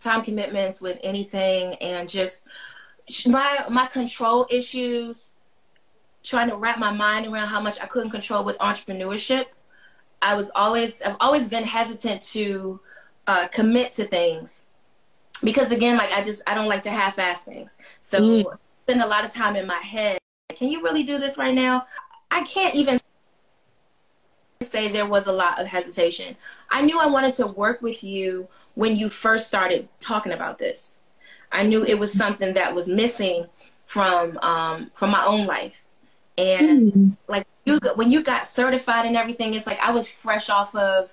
[0.00, 2.46] time commitments with anything, and just
[3.26, 5.32] my my control issues,
[6.26, 9.46] trying to wrap my mind around how much I couldn't control with entrepreneurship.
[10.20, 12.80] I was always I've always been hesitant to
[13.26, 14.66] uh, commit to things
[15.42, 17.78] because again, like I just I don't like to half-ass things.
[18.00, 18.58] So mm.
[18.84, 20.18] spend a lot of time in my head.
[20.54, 21.86] Can you really do this right now?
[22.30, 23.00] I can't even
[24.62, 26.36] say there was a lot of hesitation.
[26.70, 31.00] I knew I wanted to work with you when you first started talking about this.
[31.52, 33.46] I knew it was something that was missing
[33.84, 35.74] from um, from my own life,
[36.38, 37.16] and mm.
[37.28, 41.10] like you, when you got certified and everything, it's like I was fresh off of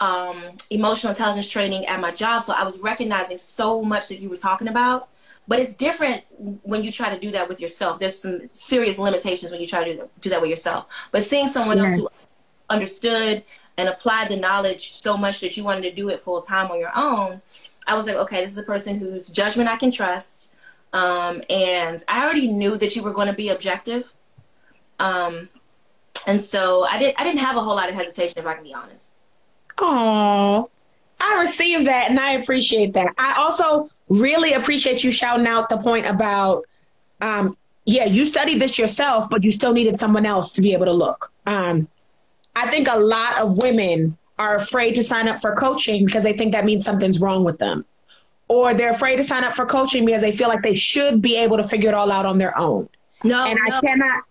[0.00, 4.30] um, emotional intelligence training at my job, so I was recognizing so much that you
[4.30, 5.08] were talking about.
[5.48, 6.22] But it's different
[6.62, 7.98] when you try to do that with yourself.
[7.98, 10.86] There's some serious limitations when you try to do that with yourself.
[11.10, 11.98] But seeing someone yes.
[11.98, 12.28] else
[12.68, 13.42] who understood
[13.76, 16.78] and applied the knowledge so much that you wanted to do it full time on
[16.78, 17.42] your own,
[17.86, 20.52] I was like, okay, this is a person whose judgment I can trust.
[20.92, 24.04] Um, and I already knew that you were going to be objective.
[25.00, 25.48] Um,
[26.26, 28.62] and so I didn't I didn't have a whole lot of hesitation, if I can
[28.62, 29.12] be honest.
[29.78, 30.70] Oh,
[31.18, 33.14] I received that and I appreciate that.
[33.18, 36.64] I also really appreciate you shouting out the point about,
[37.20, 40.86] um, yeah, you studied this yourself, but you still needed someone else to be able
[40.86, 41.32] to look.
[41.46, 41.88] Um,
[42.54, 46.32] I think a lot of women are afraid to sign up for coaching because they
[46.32, 47.84] think that means something's wrong with them.
[48.48, 51.36] Or they're afraid to sign up for coaching because they feel like they should be
[51.36, 52.88] able to figure it all out on their own.
[53.22, 53.76] No, and no.
[53.76, 54.24] I cannot.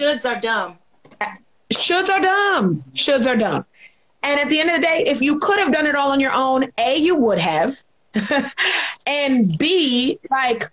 [0.00, 0.78] Shoulds are dumb.
[1.72, 2.84] Shoulds are dumb.
[2.94, 3.64] Shoulds are dumb.
[4.22, 6.20] And at the end of the day, if you could have done it all on
[6.20, 7.82] your own, A, you would have.
[9.06, 10.70] and B, like,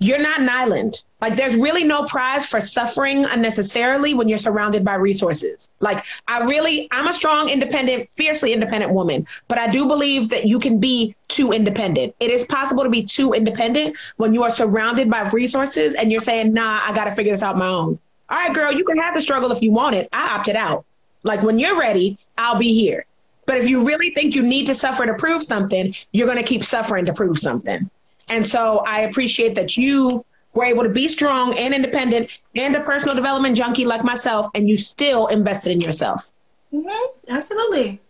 [0.00, 1.04] you're not an island.
[1.20, 5.68] Like, there's really no prize for suffering unnecessarily when you're surrounded by resources.
[5.78, 10.46] Like, I really, I'm a strong, independent, fiercely independent woman, but I do believe that
[10.46, 12.16] you can be too independent.
[12.18, 16.20] It is possible to be too independent when you are surrounded by resources and you're
[16.20, 18.00] saying, nah, I got to figure this out my own.
[18.28, 20.08] All right, girl, you can have the struggle if you want it.
[20.12, 20.84] I opted out.
[21.22, 23.06] Like when you're ready, I'll be here.
[23.46, 26.44] But if you really think you need to suffer to prove something, you're going to
[26.44, 27.88] keep suffering to prove something.
[28.28, 32.80] And so I appreciate that you were able to be strong and independent and a
[32.80, 36.32] personal development junkie like myself, and you still invested in yourself.
[36.72, 37.30] Mm-hmm.
[37.30, 38.00] Absolutely.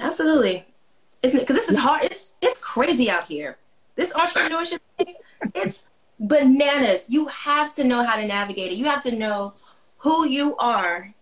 [0.00, 0.66] Absolutely.
[1.22, 1.42] Isn't it?
[1.42, 2.04] Because this is hard.
[2.04, 3.58] It's, it's crazy out here.
[3.94, 5.14] This entrepreneurship thing,
[5.54, 7.06] it's bananas.
[7.08, 8.78] You have to know how to navigate it.
[8.78, 9.54] You have to know
[9.98, 11.14] who you are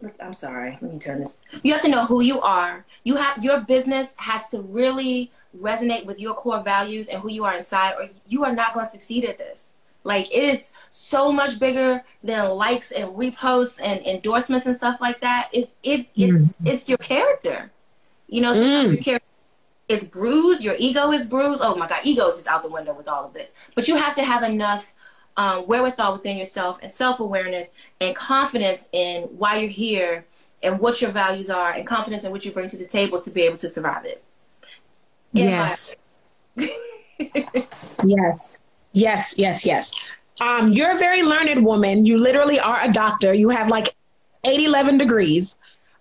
[0.00, 3.16] look i'm sorry let me turn this you have to know who you are you
[3.16, 7.56] have your business has to really resonate with your core values and who you are
[7.56, 11.58] inside or you are not going to succeed at this like it is so much
[11.58, 16.54] bigger than likes and reposts and endorsements and stuff like that it's it, it mm.
[16.64, 17.70] it's your character
[18.28, 18.92] you know mm.
[18.92, 19.27] your character
[19.88, 22.92] is bruised your ego is bruised oh my god ego is just out the window
[22.92, 24.94] with all of this but you have to have enough
[25.38, 30.26] um, wherewithal within yourself and self awareness and confidence in why you're here
[30.62, 33.30] and what your values are and confidence in what you bring to the table to
[33.30, 34.22] be able to survive it.
[35.34, 35.94] In yes.
[38.04, 38.58] yes.
[38.92, 39.92] Yes, yes, yes.
[40.40, 42.04] Um, you're a very learned woman.
[42.04, 43.32] You literally are a doctor.
[43.32, 43.94] You have like
[44.42, 45.56] 8, 11 degrees.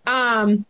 [0.07, 0.65] Um,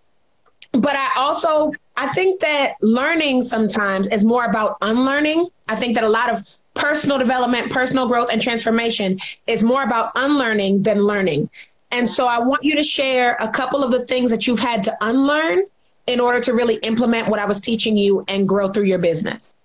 [0.73, 5.49] but I also I think that learning sometimes is more about unlearning.
[5.67, 10.12] I think that a lot of personal development, personal growth, and transformation is more about
[10.15, 11.49] unlearning than learning.
[11.89, 14.83] And so I want you to share a couple of the things that you've had
[14.83, 15.63] to unlearn
[16.05, 19.55] in order to really implement what I was teaching you and grow through your business.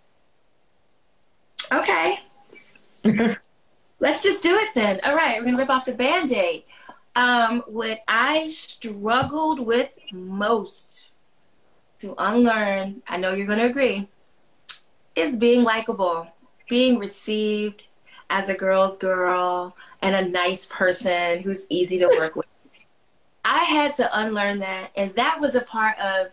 [1.71, 2.19] Okay.
[4.01, 5.01] Let's just do it then.
[5.05, 6.65] All right, we're going to rip off the band aid.
[7.15, 11.12] Um, what I struggled with most
[12.03, 14.09] to unlearn, I know you're going to agree,
[15.17, 16.29] is being likable
[16.73, 17.89] being received
[18.31, 22.47] as a girl's girl and a nice person who's easy to work with.
[23.45, 26.29] I had to unlearn that and that was a part of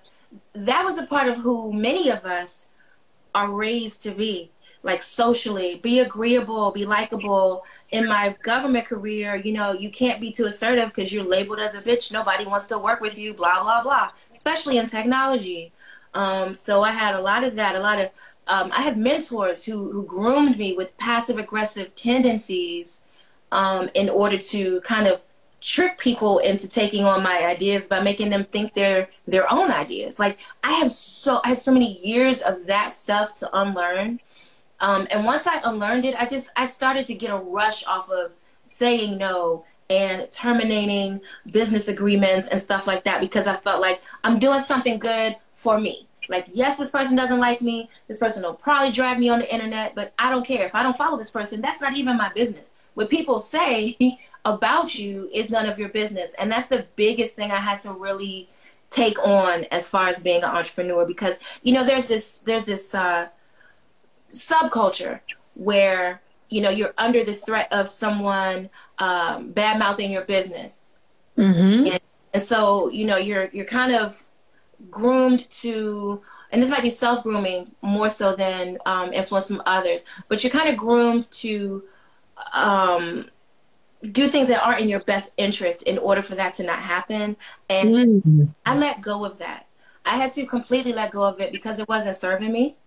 [0.54, 2.70] that was a part of who many of us
[3.36, 4.50] are raised to be
[4.84, 10.32] like socially be agreeable be likable in my government career you know you can't be
[10.32, 13.62] too assertive because you're labeled as a bitch nobody wants to work with you blah
[13.62, 15.72] blah blah especially in technology
[16.14, 18.10] um, so i had a lot of that a lot of
[18.50, 23.04] um, I have mentors who, who groomed me with passive aggressive tendencies
[23.52, 25.22] um, in order to kind of
[25.62, 30.18] trick people into taking on my ideas by making them think they're their own ideas.
[30.18, 34.20] Like I have so I had so many years of that stuff to unlearn.
[34.82, 38.10] Um, and once I unlearned it, I just I started to get a rush off
[38.10, 44.02] of saying no and terminating business agreements and stuff like that because I felt like
[44.24, 47.90] I'm doing something good for me Like, yes, this person doesn't like me.
[48.08, 50.66] This person will probably drag me on the internet, but I don't care.
[50.68, 52.76] If I don't follow this person, that's not even my business.
[52.94, 53.98] What people say
[54.46, 56.36] about you is none of your business.
[56.40, 58.50] And that's the biggest thing I had to really
[58.92, 62.96] take on as far as being an entrepreneur because you know there's this there's this
[62.96, 63.28] uh,
[64.32, 65.22] subculture
[65.56, 70.94] where you know you're under the threat of someone um, bad mouthing your business
[71.38, 71.88] Mm-hmm.
[71.88, 72.00] and,
[72.34, 74.22] and so you know you're you're kind of
[74.90, 80.04] groomed to and this might be self grooming more so than um, influence from others
[80.28, 81.84] but you're kind of groomed to
[82.54, 83.30] um,
[84.12, 87.36] do things that aren't in your best interest in order for that to not happen
[87.70, 88.46] and Mm-hmm.
[88.66, 89.68] I let go of that.
[90.06, 92.78] I had to completely let go of it because it wasn't serving me.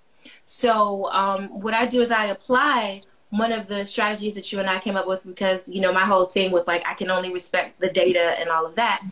[0.47, 4.69] So um, what I do is I apply one of the strategies that you and
[4.69, 7.33] I came up with because you know my whole thing with like I can only
[7.33, 9.03] respect the data and all of that.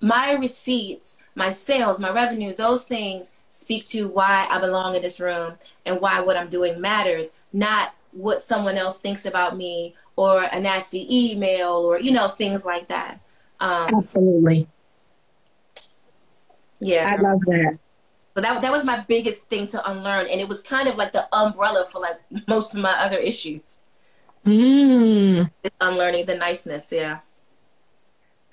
[0.00, 5.20] My receipts, my sales, my revenue, those things speak to why I belong in this
[5.20, 10.44] room and why what I'm doing matters, not what someone else thinks about me or
[10.44, 13.20] a nasty email or you know things like that.
[13.60, 14.68] Um, Absolutely.
[16.80, 17.14] yeah.
[17.14, 17.78] I love that.
[18.36, 21.12] So that that was my biggest thing to unlearn, and it was kind of like
[21.12, 23.80] the umbrella for like most of my other issues.
[24.44, 25.50] Mm.
[25.80, 27.20] Unlearning the niceness, yeah.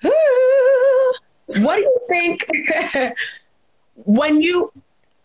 [0.00, 2.46] what do you think
[3.96, 4.72] when you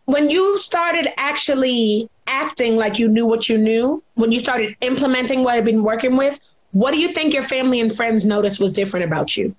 [0.06, 5.44] when you started actually acting like you knew what you knew when you started implementing
[5.44, 6.40] what i've been working with
[6.72, 9.56] what do you think your family and friends noticed was different about you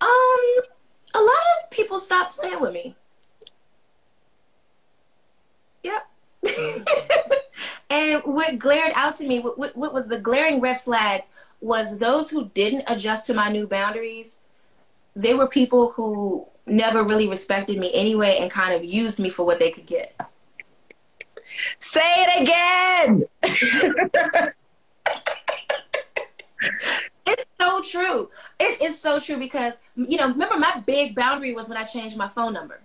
[0.00, 0.62] Um,
[1.14, 2.96] a lot of people stop playing with me.
[5.84, 6.08] Yep.
[7.90, 11.22] and what glared out to me, what, what, what was the glaring red flag,
[11.60, 14.40] was those who didn't adjust to my new boundaries.
[15.14, 19.46] They were people who never really respected me anyway and kind of used me for
[19.46, 20.20] what they could get.
[21.78, 23.24] say it again
[27.28, 28.30] It's so true.
[28.58, 32.16] It is so true because you know, remember my big boundary was when I changed
[32.16, 32.80] my phone number.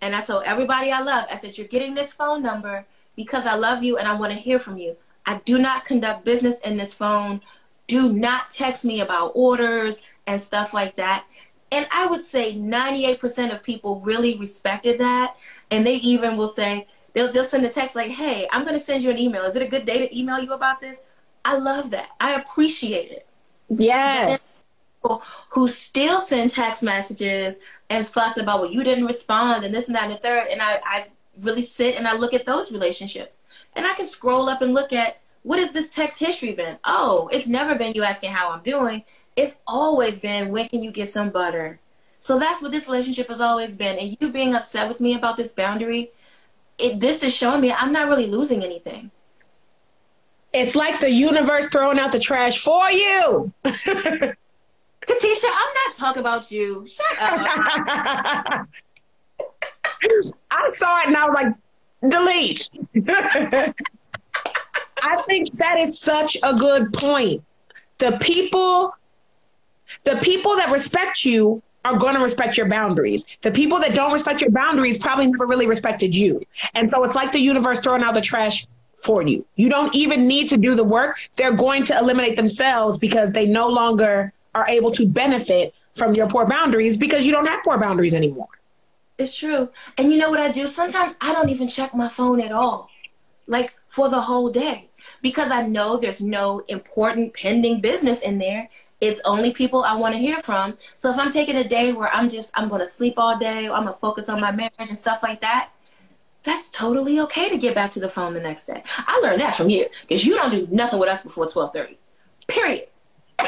[0.00, 3.54] And I told everybody I love, I said, You're getting this phone number because I
[3.54, 4.96] love you and I want to hear from you.
[5.24, 7.42] I do not conduct business in this phone.
[7.86, 11.24] Do not text me about orders and stuff like that.
[11.70, 15.36] And I would say 98% of people really respected that.
[15.70, 18.84] And they even will say, they'll, they'll send a text like, Hey, I'm going to
[18.84, 19.44] send you an email.
[19.44, 20.98] Is it a good day to email you about this?
[21.44, 22.08] I love that.
[22.20, 23.28] I appreciate it
[23.68, 24.64] yes
[25.50, 29.94] who still send text messages and fuss about well you didn't respond and this and
[29.94, 31.06] that and the third and I, I
[31.40, 34.92] really sit and I look at those relationships and I can scroll up and look
[34.92, 36.78] at what has this text history been?
[36.84, 39.04] Oh, it's never been you asking how I'm doing.
[39.36, 41.80] It's always been when can you get some butter?
[42.18, 43.98] So that's what this relationship has always been.
[43.98, 46.12] And you being upset with me about this boundary,
[46.78, 49.10] it this is showing me I'm not really losing anything.
[50.54, 53.52] It's like the universe throwing out the trash for you
[55.06, 56.86] Katisha, I'm not talking about you.
[56.86, 57.40] Shut up.
[60.50, 61.54] I saw it and I was like,
[62.08, 62.68] delete.
[65.02, 67.42] I think that is such a good point.
[67.98, 68.94] The people,
[70.04, 73.26] the people that respect you are going to respect your boundaries.
[73.42, 76.40] The people that don't respect your boundaries probably never really respected you.
[76.74, 78.66] And so it's like the universe throwing out the trash
[79.04, 79.44] for you.
[79.56, 81.18] You don't even need to do the work.
[81.36, 86.26] They're going to eliminate themselves because they no longer are able to benefit from your
[86.26, 88.48] poor boundaries because you don't have poor boundaries anymore.
[89.18, 89.68] It's true.
[89.96, 90.66] And you know what I do?
[90.66, 92.90] Sometimes I don't even check my phone at all,
[93.46, 94.90] like for the whole day,
[95.22, 98.68] because I know there's no important pending business in there.
[99.00, 100.78] It's only people I want to hear from.
[100.98, 103.68] So if I'm taking a day where I'm just, I'm going to sleep all day,
[103.68, 105.70] I'm going to focus on my marriage and stuff like that,
[106.44, 108.82] that's totally okay to get back to the phone the next day.
[108.98, 111.98] I learned that from you because you don't do nothing with us before 1230.
[112.46, 112.84] Period.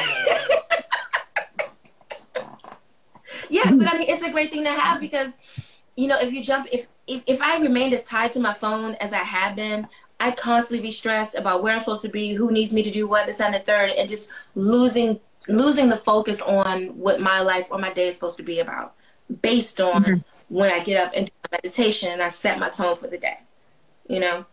[3.49, 5.37] yeah, but I mean, it's a great thing to have because,
[5.95, 8.95] you know, if you jump, if, if, if I remained as tied to my phone
[8.95, 9.87] as I have been,
[10.19, 13.07] I'd constantly be stressed about where I'm supposed to be, who needs me to do
[13.07, 17.67] what, this and the third, and just losing losing the focus on what my life
[17.69, 18.95] or my day is supposed to be about
[19.41, 20.55] based on mm-hmm.
[20.55, 23.17] when I get up and do my meditation and I set my tone for the
[23.17, 23.39] day.
[24.07, 24.45] You know?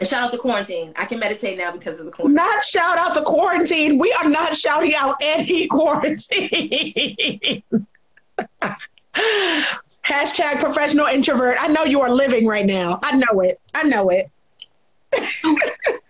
[0.00, 0.94] And shout out to quarantine.
[0.96, 2.36] I can meditate now because of the quarantine.
[2.36, 3.98] Not shout out to quarantine.
[3.98, 7.62] We are not shouting out any quarantine.
[10.02, 11.58] Hashtag professional introvert.
[11.60, 12.98] I know you are living right now.
[13.02, 13.60] I know it.
[13.74, 14.30] I know it.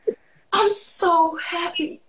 [0.52, 2.00] I'm so happy.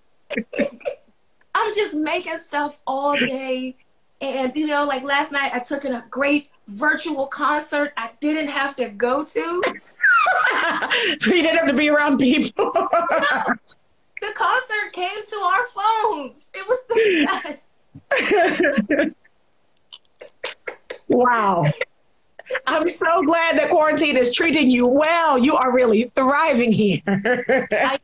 [1.55, 3.75] I'm just making stuff all day.
[4.21, 8.49] And, you know, like last night, I took in a great virtual concert I didn't
[8.49, 9.63] have to go to.
[11.19, 12.71] so you didn't have to be around people.
[12.71, 16.49] the concert came to our phones.
[16.53, 19.15] It was the best.
[21.07, 21.65] wow.
[22.67, 25.37] I'm so glad that quarantine is treating you well.
[25.37, 27.01] You are really thriving here.
[27.07, 27.97] I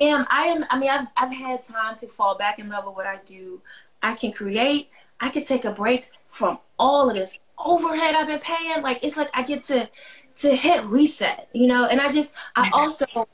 [0.00, 0.24] am.
[0.30, 0.64] I am.
[0.70, 3.60] I mean, I've, I've had time to fall back in love with what I do.
[4.02, 4.90] I can create.
[5.22, 8.82] I could take a break from all of this overhead I've been paying.
[8.82, 9.88] Like it's like I get to
[10.36, 11.86] to hit reset, you know.
[11.86, 12.72] And I just I yes.
[12.74, 13.28] also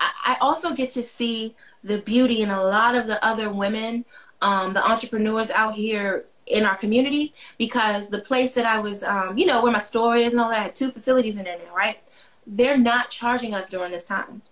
[0.00, 4.04] I, also get to see the beauty in a lot of the other women,
[4.42, 9.38] um, the entrepreneurs out here in our community because the place that I was, um,
[9.38, 11.58] you know, where my store is and all that, I had two facilities in there
[11.58, 12.00] now, right?
[12.46, 14.42] They're not charging us during this time.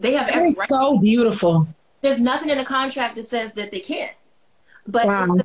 [0.00, 0.52] They have every right.
[0.52, 1.68] so beautiful.
[2.00, 4.16] There's nothing in the contract that says that they can't.
[4.86, 5.38] But wow.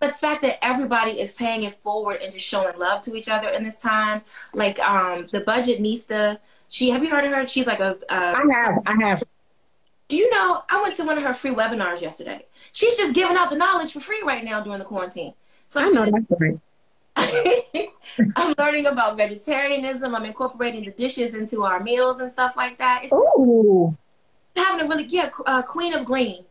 [0.00, 3.48] The, fact that everybody is paying it forward and just showing love to each other
[3.48, 4.22] in this time,
[4.52, 6.38] like um, the Budgetnista,
[6.68, 7.46] she have you heard of her?
[7.46, 7.96] She's like a.
[8.10, 8.82] I have.
[8.86, 9.22] I have.
[10.08, 10.62] Do you know?
[10.68, 13.92] I went to one of her free webinars yesterday she's just giving out the knowledge
[13.92, 15.32] for free right now during the quarantine.
[15.66, 16.60] So I'm I know that's right.
[18.36, 20.14] I'm learning about vegetarianism.
[20.14, 23.04] I'm incorporating the dishes into our meals and stuff like that.
[23.04, 23.96] It's Ooh.
[24.54, 26.44] having a really yeah, uh, Queen of Green.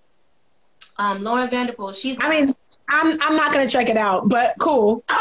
[0.97, 1.91] Um, Lauren Von Der Pool.
[1.91, 2.17] She's.
[2.19, 2.55] I mean,
[2.89, 5.03] I'm I'm not gonna check it out, but cool.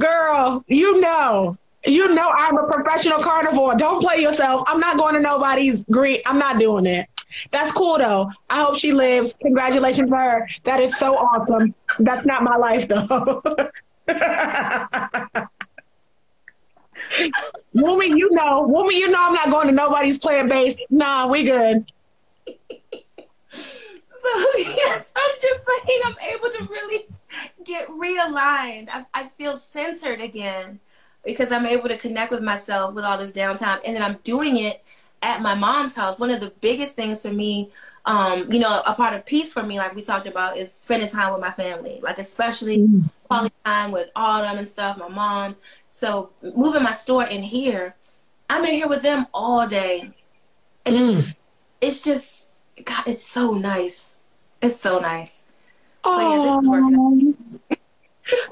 [0.00, 1.58] Girl, you know
[1.88, 3.74] you know I'm a professional carnivore.
[3.76, 4.62] Don't play yourself.
[4.66, 6.20] I'm not going to nobody's green.
[6.26, 7.06] I'm not doing it.
[7.50, 8.30] That's cool though.
[8.48, 9.34] I hope she lives.
[9.40, 10.48] Congratulations to her.
[10.64, 11.74] That is so awesome.
[11.98, 13.42] That's not my life though.
[17.74, 20.82] woman, you know, woman, you know I'm not going to nobody's plant based.
[20.90, 21.90] Nah, we good.
[24.34, 27.06] So yes, I'm just saying I'm able to really
[27.64, 28.88] get realigned.
[28.92, 30.80] I, I feel centered again
[31.24, 33.80] because I'm able to connect with myself with all this downtime.
[33.84, 34.84] And then I'm doing it
[35.22, 36.20] at my mom's house.
[36.20, 37.70] One of the biggest things for me,
[38.06, 41.08] um, you know, a part of peace for me, like we talked about, is spending
[41.08, 43.06] time with my family, like especially mm-hmm.
[43.24, 45.56] quality time with Autumn and stuff, my mom.
[45.90, 47.94] So moving my store in here,
[48.48, 50.12] I'm in here with them all day.
[50.86, 51.18] And mm.
[51.18, 51.28] it's,
[51.80, 54.17] it's just, God, it's so nice.
[54.60, 55.44] It's so nice.
[56.04, 57.36] So yeah, this is working.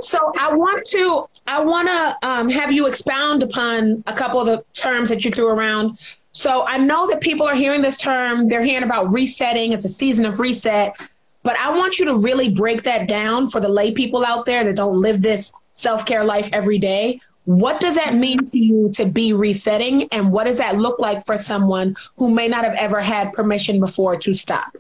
[0.00, 4.46] So I want to I want to um, have you expound upon a couple of
[4.46, 5.98] the terms that you threw around.
[6.32, 9.72] So I know that people are hearing this term, they're hearing about resetting.
[9.72, 10.94] It's a season of reset,
[11.42, 14.64] but I want you to really break that down for the lay people out there
[14.64, 17.20] that don't live this self care life every day.
[17.44, 21.24] What does that mean to you to be resetting, and what does that look like
[21.24, 24.76] for someone who may not have ever had permission before to stop?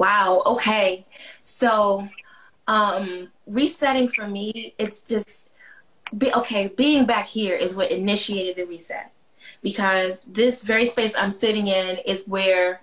[0.00, 0.42] Wow.
[0.46, 1.04] Okay.
[1.42, 2.08] So
[2.66, 5.50] um, resetting for me, it's just
[6.16, 6.68] be, okay.
[6.68, 9.12] Being back here is what initiated the reset
[9.62, 12.80] because this very space I'm sitting in is where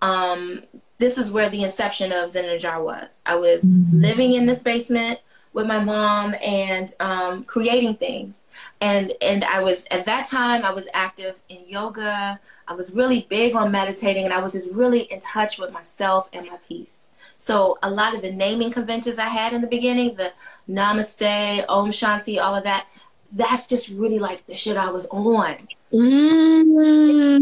[0.00, 0.62] um,
[0.98, 3.24] this is where the inception of Zen in a Jar was.
[3.26, 4.00] I was mm-hmm.
[4.00, 5.18] living in this basement
[5.52, 8.44] with my mom and um, creating things,
[8.80, 12.38] and and I was at that time I was active in yoga.
[12.70, 16.28] I was really big on meditating, and I was just really in touch with myself
[16.32, 17.10] and my peace.
[17.36, 20.32] So a lot of the naming conventions I had in the beginning, the
[20.68, 22.86] Namaste, Om Shanti, all of that,
[23.32, 25.56] that's just really like the shit I was on.
[25.92, 27.34] Mm-hmm.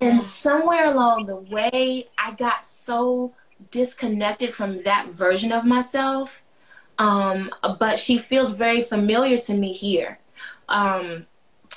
[0.00, 3.34] And somewhere along the way, I got so
[3.72, 6.40] disconnected from that version of myself.
[6.98, 10.20] Um, but she feels very familiar to me here.
[10.68, 11.26] Um,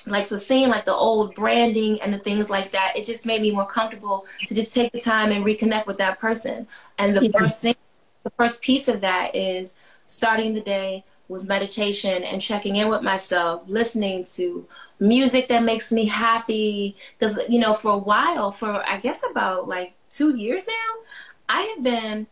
[0.08, 3.42] like so seeing like the old branding and the things like that it just made
[3.42, 7.26] me more comfortable to just take the time and reconnect with that person and the
[7.26, 7.40] yeah.
[7.40, 7.76] first thing
[8.24, 9.76] the first piece of that is
[10.06, 14.68] starting the day with meditation and checking in with myself listening to
[15.00, 19.68] music that makes me happy because you know for a while for i guess about
[19.68, 21.04] like two years now
[21.50, 22.28] i have been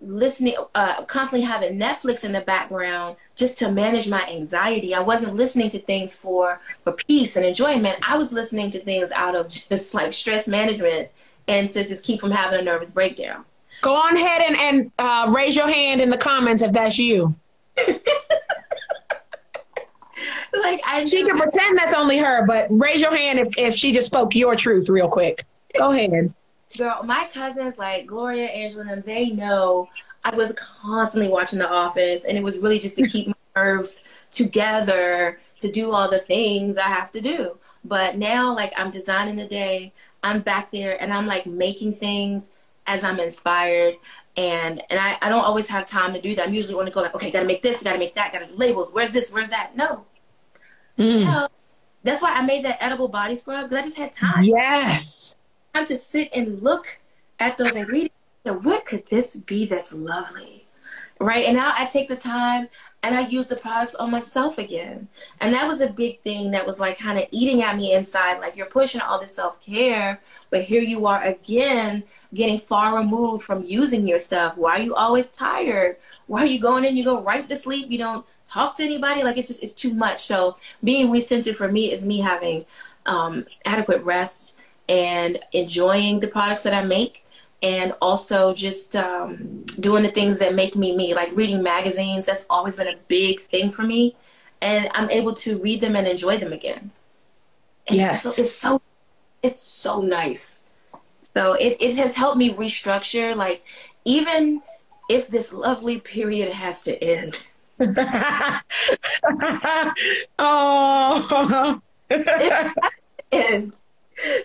[0.00, 4.94] listening, uh, constantly having Netflix in the background just to manage my anxiety.
[4.94, 7.98] I wasn't listening to things for for peace and enjoyment.
[8.08, 11.08] I was listening to things out of just like stress management
[11.48, 13.44] and to just keep from having a nervous breakdown.
[13.82, 17.34] Go on ahead and, and uh, raise your hand in the comments if that's you.
[20.62, 23.92] like I she can pretend that's only her, but raise your hand if, if she
[23.92, 25.44] just spoke your truth real quick.
[25.76, 26.32] Go ahead
[26.76, 29.88] girl, my cousins like Gloria, Angela, them, they know
[30.24, 34.04] I was constantly watching The Office, and it was really just to keep my nerves
[34.30, 37.58] together to do all the things I have to do.
[37.84, 42.50] But now, like, I'm designing the day, I'm back there, and I'm like making things
[42.86, 43.94] as I'm inspired.
[44.36, 46.48] And and I, I don't always have time to do that.
[46.48, 48.54] I'm usually want to go like, okay, gotta make this, gotta make that, gotta do
[48.56, 48.92] labels.
[48.92, 49.30] Where's this?
[49.30, 49.76] Where's that?
[49.76, 50.06] No.
[50.98, 51.24] Mm.
[51.24, 51.48] No.
[52.02, 54.44] That's why I made that edible body scrub because I just had time.
[54.44, 55.36] Yes.
[55.74, 57.00] Time to sit and look
[57.40, 58.14] at those ingredients.
[58.44, 60.66] What could this be that's lovely?
[61.18, 61.46] Right.
[61.46, 62.68] And now I take the time
[63.02, 65.08] and I use the products on myself again.
[65.40, 68.38] And that was a big thing that was like kind of eating at me inside.
[68.38, 70.20] Like you're pushing all this self care,
[70.50, 74.56] but here you are again getting far removed from using your stuff.
[74.56, 75.96] Why are you always tired?
[76.28, 76.96] Why are you going in?
[76.96, 77.90] You go right to sleep.
[77.90, 79.24] You don't talk to anybody.
[79.24, 80.24] Like it's just it's too much.
[80.24, 82.64] So being recentered for me is me having
[83.06, 84.56] um, adequate rest
[84.88, 87.24] and enjoying the products that I make
[87.62, 92.26] and also just um, doing the things that make me me, like reading magazines.
[92.26, 94.14] That's always been a big thing for me,
[94.60, 96.90] and I'm able to read them and enjoy them again.
[97.86, 98.82] And yes, it's so, it's so
[99.42, 100.64] it's so nice.
[101.32, 103.34] So it it has helped me restructure.
[103.34, 103.64] Like
[104.04, 104.60] even
[105.08, 107.46] if this lovely period has to end.
[110.38, 111.80] oh.
[113.32, 113.74] and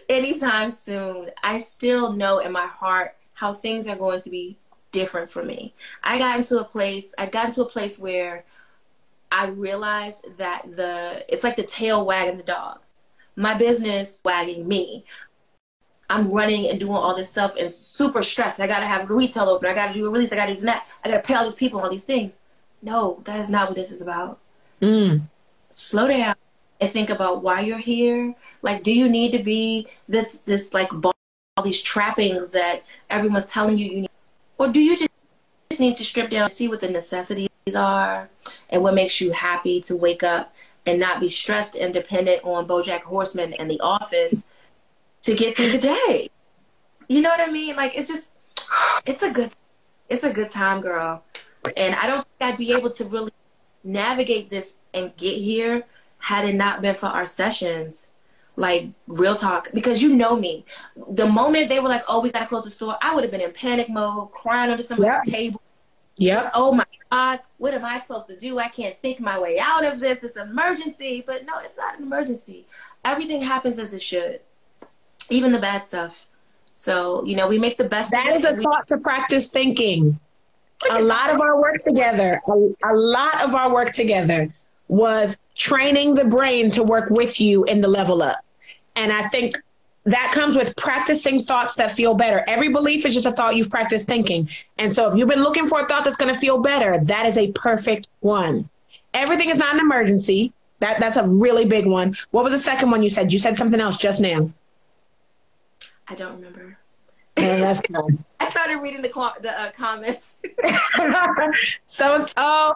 [0.09, 4.57] anytime soon, I still know in my heart how things are going to be
[4.91, 5.73] different for me.
[6.03, 8.45] I got into a place, I got into a place where
[9.31, 12.79] I realized that the it's like the tail wagging the dog.
[13.35, 15.05] My business wagging me.
[16.09, 18.59] I'm running and doing all this stuff and super stressed.
[18.59, 19.69] I gotta have a retail open.
[19.69, 20.33] I gotta do a release.
[20.33, 20.87] I gotta do that.
[21.03, 22.39] I gotta pay all these people all these things.
[22.81, 24.39] No, that is not what this is about.
[24.81, 25.27] Mm.
[25.69, 26.35] Slow down
[26.79, 28.33] and think about why you're here.
[28.61, 33.77] Like, do you need to be this this like all these trappings that everyone's telling
[33.77, 34.09] you you need,
[34.57, 35.09] or do you just
[35.79, 38.29] need to strip down and see what the necessities are
[38.69, 40.53] and what makes you happy to wake up
[40.85, 44.47] and not be stressed and dependent on BoJack Horseman and The Office
[45.21, 46.29] to get through the day.
[47.07, 47.75] You know what I mean?
[47.75, 48.31] Like, it's just
[49.05, 49.51] it's a good
[50.09, 51.23] it's a good time, girl.
[51.75, 53.31] And I don't think I'd be able to really
[53.83, 55.85] navigate this and get here
[56.19, 58.07] had it not been for our sessions.
[58.55, 60.65] Like real talk, because you know me.
[61.11, 63.39] The moment they were like, "Oh, we gotta close the store," I would have been
[63.39, 65.61] in panic mode, crying under somebody's table.
[66.17, 66.49] Yeah.
[66.53, 68.59] Oh my God, what am I supposed to do?
[68.59, 70.25] I can't think my way out of this.
[70.25, 72.67] It's an emergency, but no, it's not an emergency.
[73.05, 74.41] Everything happens as it should,
[75.29, 76.27] even the bad stuff.
[76.75, 78.11] So you know, we make the best.
[78.11, 80.19] That is a we- thought to practice thinking.
[80.91, 82.51] A lot of our work together, a,
[82.85, 84.53] a lot of our work together
[84.89, 88.43] was training the brain to work with you in the level up.
[88.95, 89.55] And I think
[90.05, 92.43] that comes with practicing thoughts that feel better.
[92.47, 94.49] Every belief is just a thought you've practiced thinking.
[94.77, 97.25] And so if you've been looking for a thought that's going to feel better, that
[97.27, 98.69] is a perfect one.
[99.13, 100.51] Everything is not an emergency.
[100.79, 102.15] That that's a really big one.
[102.31, 103.31] What was the second one you said?
[103.33, 104.51] You said something else just now.
[106.07, 106.77] I don't remember.
[107.37, 108.23] Oh, that's good.
[108.39, 110.37] I started reading the the uh, comments.
[111.85, 112.75] so it's oh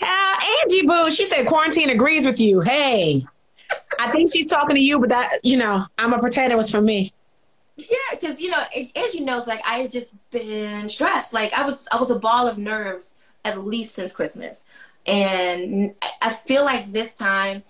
[0.00, 2.60] uh, Angie Boo, she said quarantine agrees with you.
[2.60, 3.26] Hey,
[3.98, 6.70] I think she's talking to you, but that, you know, I'm a pretend it was
[6.70, 7.12] for me.
[7.76, 8.62] Yeah, because, you know,
[8.94, 11.32] Angie knows, like, I had just been stressed.
[11.32, 14.64] Like, I was, I was a ball of nerves at least since Christmas.
[15.06, 17.62] And I feel like this time,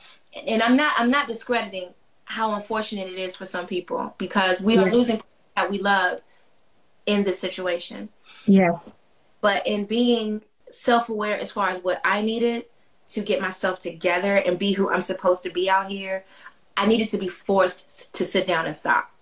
[0.46, 1.88] and I'm not, I'm not discrediting
[2.24, 5.22] how unfortunate it is for some people because we are losing
[5.54, 6.20] that we love
[7.04, 8.08] in this situation.
[8.46, 8.96] Yes.
[9.40, 12.64] But in being self aware as far as what I needed
[13.08, 16.24] to get myself together and be who I'm supposed to be out here,
[16.76, 19.12] I needed to be forced to sit down and stop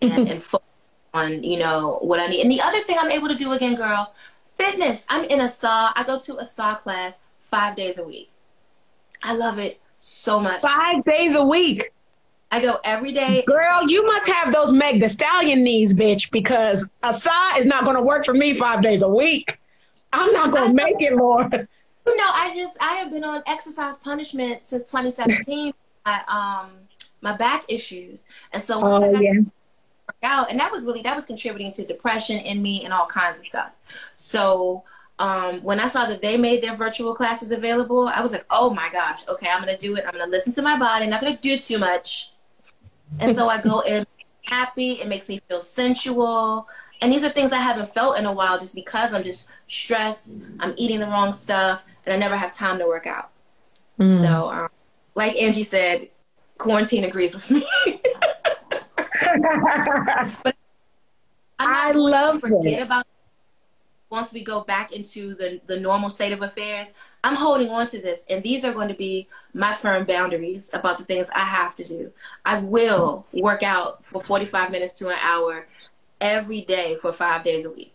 [0.00, 0.30] and, mm-hmm.
[0.30, 0.66] and focus
[1.12, 2.42] on, you know, what I need.
[2.42, 4.14] And the other thing I'm able to do again, girl,
[4.56, 5.04] fitness.
[5.08, 5.92] I'm in a saw.
[5.94, 8.30] I go to a saw class five days a week.
[9.22, 10.60] I love it so much.
[10.60, 11.92] Five days a week.
[12.50, 13.42] I go every day.
[13.46, 17.84] Girl, you must have those Meg the Stallion knees, bitch, because a saw is not
[17.84, 19.58] going to work for me five days a week.
[20.14, 21.68] I'm not going to make it, Lord.
[22.06, 25.72] You know, I just I have been on exercise punishment since 2017.
[26.04, 26.72] my um
[27.22, 29.40] my back issues, and so once oh, I got yeah.
[30.22, 33.38] out, and that was really that was contributing to depression in me and all kinds
[33.38, 33.70] of stuff.
[34.16, 34.84] So
[35.18, 38.68] um, when I saw that they made their virtual classes available, I was like, oh
[38.70, 40.04] my gosh, okay, I'm gonna do it.
[40.06, 41.04] I'm gonna listen to my body.
[41.04, 42.32] I'm not gonna do too much.
[43.18, 44.06] And so I go in
[44.42, 44.92] happy.
[44.92, 46.68] It makes me feel sensual.
[47.04, 50.40] And these are things I haven't felt in a while just because I'm just stressed.
[50.58, 53.28] I'm eating the wrong stuff and I never have time to work out.
[54.00, 54.22] Mm.
[54.22, 54.68] So, um,
[55.14, 56.08] like Angie said,
[56.56, 57.66] quarantine agrees with me.
[60.42, 60.56] but
[61.58, 62.86] I love forget this.
[62.86, 63.06] about
[64.08, 66.88] once we go back into the, the normal state of affairs.
[67.22, 70.96] I'm holding on to this, and these are going to be my firm boundaries about
[70.98, 72.12] the things I have to do.
[72.46, 75.66] I will work out for 45 minutes to an hour
[76.20, 77.94] every day for five days a week.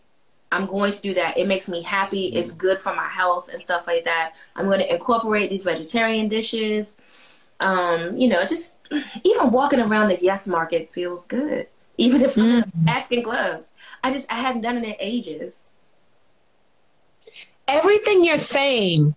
[0.52, 1.38] I'm going to do that.
[1.38, 2.26] It makes me happy.
[2.26, 4.32] It's good for my health and stuff like that.
[4.56, 6.96] I'm going to incorporate these vegetarian dishes.
[7.60, 8.78] Um, you know, just
[9.24, 11.68] even walking around the Yes Market feels good.
[11.98, 12.88] Even if I'm mm.
[12.88, 13.72] asking gloves.
[14.02, 15.64] I just I hadn't done it in ages.
[17.68, 19.14] Everything you're saying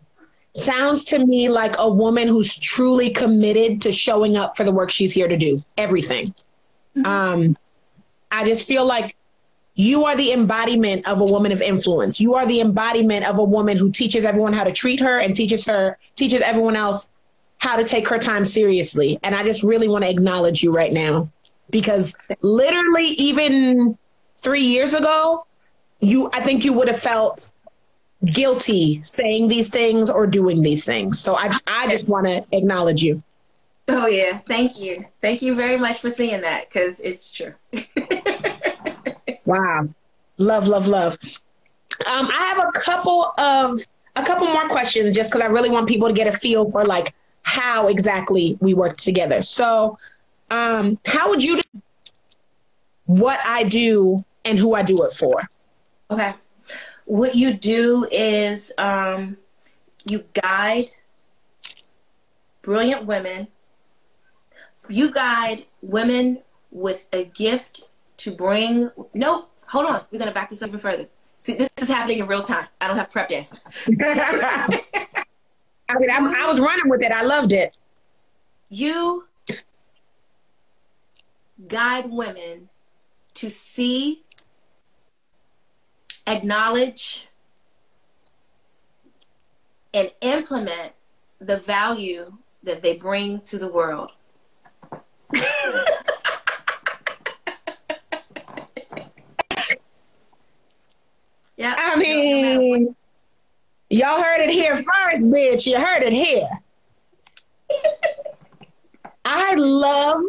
[0.54, 4.92] sounds to me like a woman who's truly committed to showing up for the work
[4.92, 5.64] she's here to do.
[5.78, 6.28] Everything.
[6.96, 7.06] Mm-hmm.
[7.06, 7.58] Um,
[8.34, 9.16] I just feel like
[9.76, 12.20] you are the embodiment of a woman of influence.
[12.20, 15.36] You are the embodiment of a woman who teaches everyone how to treat her and
[15.36, 17.08] teaches her, teaches everyone else
[17.58, 19.20] how to take her time seriously.
[19.24, 21.30] And I just really want to acknowledge you right now
[21.70, 23.98] because literally, even
[24.38, 25.46] three years ago,
[26.00, 27.52] you, I think you would have felt
[28.26, 31.20] guilty saying these things or doing these things.
[31.20, 33.24] So I, I just want to acknowledge you.
[33.88, 34.40] Oh, yeah.
[34.48, 35.06] Thank you.
[35.22, 37.54] Thank you very much for saying that because it's true.
[39.46, 39.90] wow.
[40.38, 41.18] Love, love, love.
[42.06, 43.80] Um, I have a couple of
[44.16, 46.86] a couple more questions just because I really want people to get a feel for
[46.86, 49.42] like how exactly we work together.
[49.42, 49.98] So,
[50.50, 51.82] um, how would you do
[53.06, 55.42] what I do and who I do it for?
[56.10, 56.34] Okay.
[57.06, 59.38] What you do is um,
[60.10, 60.90] you guide
[62.62, 63.48] brilliant women.
[64.90, 66.40] You guide women
[66.72, 67.84] with a gift
[68.18, 68.92] to bring.
[69.14, 70.02] No, hold on.
[70.12, 71.08] We're going to back this up even further.
[71.40, 72.68] See, this is happening in real time.
[72.80, 73.66] I don't have prep answers.
[75.90, 77.12] I mean, I, I was running with it.
[77.12, 77.78] I loved it.
[78.70, 79.28] You
[81.68, 82.70] guide women
[83.36, 84.24] to see
[86.26, 87.28] acknowledge
[89.94, 90.94] and implement
[91.40, 94.12] the value that they bring to the world.
[101.58, 101.76] yeah.
[101.78, 102.96] I mean,
[103.90, 105.66] y'all heard it here first, bitch.
[105.66, 106.48] You heard it here.
[109.26, 110.22] I love,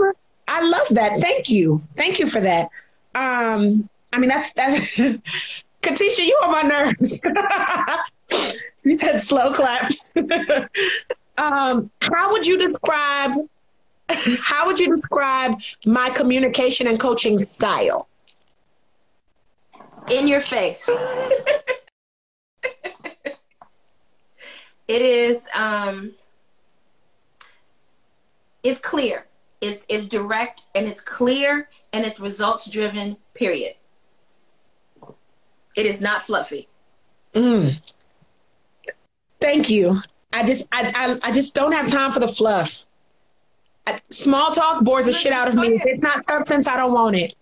[0.48, 1.20] I love that.
[1.20, 1.82] Thank you.
[1.96, 2.70] Thank you for that.
[3.14, 4.98] Um, I mean, that's, that's,
[5.82, 7.20] Katisha, you on my nerves.
[8.84, 10.11] you said slow claps.
[11.36, 13.32] um, how would you describe
[14.40, 18.09] how would you describe my communication and coaching style?
[20.11, 20.88] In your face.
[24.86, 26.12] it is um
[28.62, 29.26] it's clear.
[29.61, 33.76] It's it's direct and it's clear and it's results driven, period.
[35.74, 36.68] It is not fluffy.
[37.34, 37.78] Mm.
[39.40, 40.00] Thank you.
[40.32, 42.86] I just I, I, I just don't have time for the fluff.
[43.87, 45.68] I, small talk bores the shit out of me.
[45.74, 47.35] If it's not substance, I don't want it.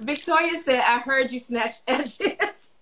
[0.00, 2.18] Victoria said, "I heard you snatch edges."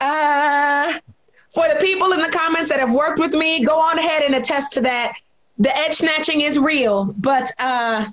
[0.00, 0.98] uh,
[1.52, 4.34] for the people in the comments that have worked with me, go on ahead and
[4.34, 5.14] attest to that.
[5.58, 8.10] The edge snatching is real, but uh,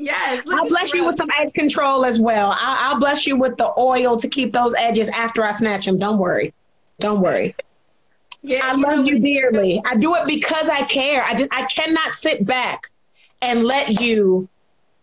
[0.00, 0.46] Yes.
[0.50, 2.56] I'll bless you with some edge control as well.
[2.58, 5.98] I'll, I'll, bless you with the oil to keep those edges after I snatch them.
[5.98, 6.54] Don't worry.
[7.00, 7.54] Don't worry.
[8.42, 9.82] Yeah, I love you dearly.
[9.84, 11.22] I do it because I care.
[11.22, 12.90] I just I cannot sit back
[13.42, 14.48] and let you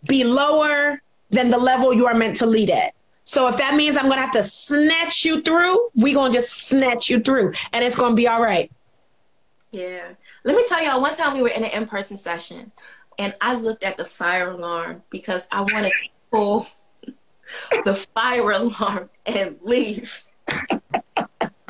[0.07, 2.93] be lower than the level you are meant to lead at.
[3.25, 7.09] So if that means I'm gonna have to snatch you through, we're gonna just snatch
[7.09, 8.71] you through, and it's gonna be all right.
[9.71, 10.13] Yeah.
[10.43, 11.01] Let me tell y'all.
[11.01, 12.71] One time we were in an in-person session
[13.17, 16.67] and I looked at the fire alarm because I wanted to pull
[17.85, 20.23] the fire alarm and leave.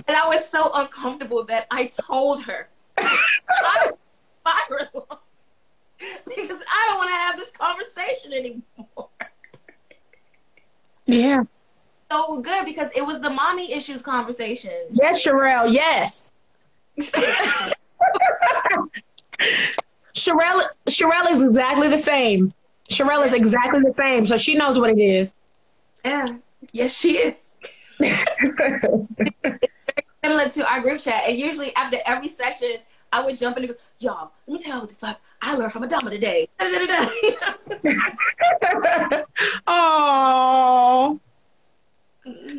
[0.07, 3.97] And I was so uncomfortable that I told her, alarm,
[6.25, 9.09] because I don't want to have this conversation anymore.
[11.05, 11.43] Yeah.
[12.09, 14.71] So good because it was the mommy issues conversation.
[14.91, 15.71] Yes, Sherelle.
[15.73, 16.31] Yes.
[20.13, 22.51] Sherelle, Sherelle is exactly the same.
[22.89, 25.35] Sherelle is exactly the same, so she knows what it is.
[26.05, 26.27] Yeah,
[26.71, 27.51] yes, she is.
[30.23, 32.77] similar to our group chat, and usually after every session,
[33.11, 35.55] I would jump in and go, "Y'all, let me tell you what the fuck I
[35.55, 36.47] learned from Adama today."
[39.67, 41.19] Oh,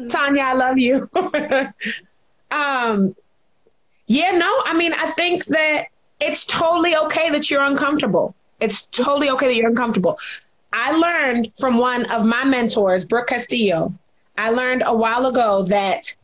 [0.09, 1.09] Tanya, I love you.
[2.51, 3.15] um,
[4.07, 5.87] yeah, no, I mean, I think that
[6.21, 8.35] it's totally okay that you're uncomfortable.
[8.61, 10.19] It's totally okay that you're uncomfortable.
[10.73, 13.95] I learned from one of my mentors, Brooke Castillo.
[14.37, 16.15] I learned a while ago that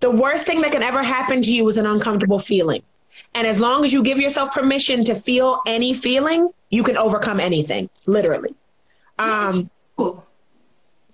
[0.00, 2.82] the worst thing that can ever happen to you is an uncomfortable feeling.
[3.34, 7.40] And as long as you give yourself permission to feel any feeling, you can overcome
[7.40, 8.54] anything, literally.
[9.18, 9.70] Um,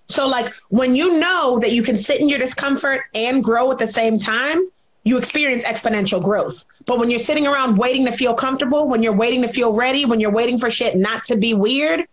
[0.08, 3.78] so, like, when you know that you can sit in your discomfort and grow at
[3.78, 4.68] the same time,
[5.04, 6.64] you experience exponential growth.
[6.86, 10.04] But when you're sitting around waiting to feel comfortable, when you're waiting to feel ready,
[10.04, 12.06] when you're waiting for shit not to be weird,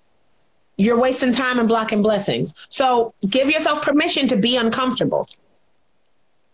[0.77, 2.55] you're wasting time and blocking blessings.
[2.69, 5.27] So give yourself permission to be uncomfortable.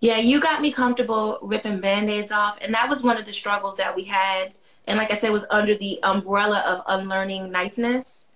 [0.05, 2.59] Yeah, you got me comfortable ripping band aids off.
[2.61, 4.53] And that was one of the struggles that we had.
[4.85, 8.29] And like I said, was under the umbrella of unlearning niceness.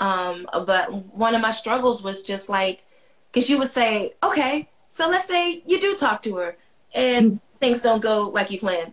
[0.00, 2.82] Um, but one of my struggles was just like,
[3.30, 6.56] because you would say, okay, so let's say you do talk to her
[6.92, 8.92] and things don't go like you planned.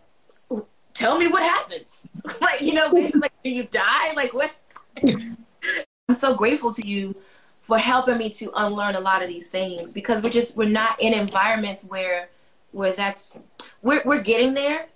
[0.94, 2.08] Tell me what happens.
[2.42, 4.14] like, you know, basically, like, do you die?
[4.14, 4.52] Like, what?
[5.08, 7.16] I'm so grateful to you
[7.70, 11.00] for helping me to unlearn a lot of these things because we're just we're not
[11.00, 12.30] in environments where
[12.72, 13.40] where that's
[13.84, 14.88] we're we're getting there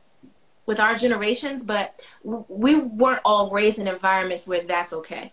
[0.65, 5.31] with our generations, but we weren't all raised in environments where that's okay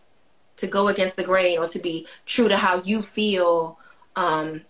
[0.58, 3.78] to go against the grain or to be true to how you feel
[4.16, 4.60] um,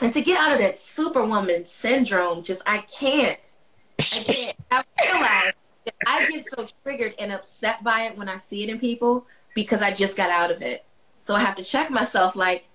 [0.00, 2.42] and to get out of that superwoman syndrome.
[2.42, 3.56] Just I can't.
[4.00, 4.56] I can't.
[4.70, 5.52] I realize
[5.84, 9.26] that I get so triggered and upset by it when I see it in people
[9.54, 10.82] because I just got out of it.
[11.26, 12.66] So I have to check myself like,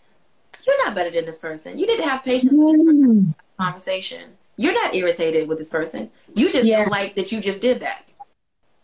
[0.67, 1.79] you're not better than this person.
[1.79, 3.33] You need to have patience with this mm.
[3.57, 4.31] conversation.
[4.57, 6.11] You're not irritated with this person.
[6.35, 6.81] You just yeah.
[6.81, 8.09] don't like that you just did that.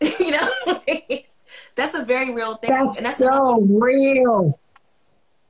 [0.00, 0.50] you know?
[1.74, 2.70] that's a very real thing.
[2.70, 4.58] That's, that's so real.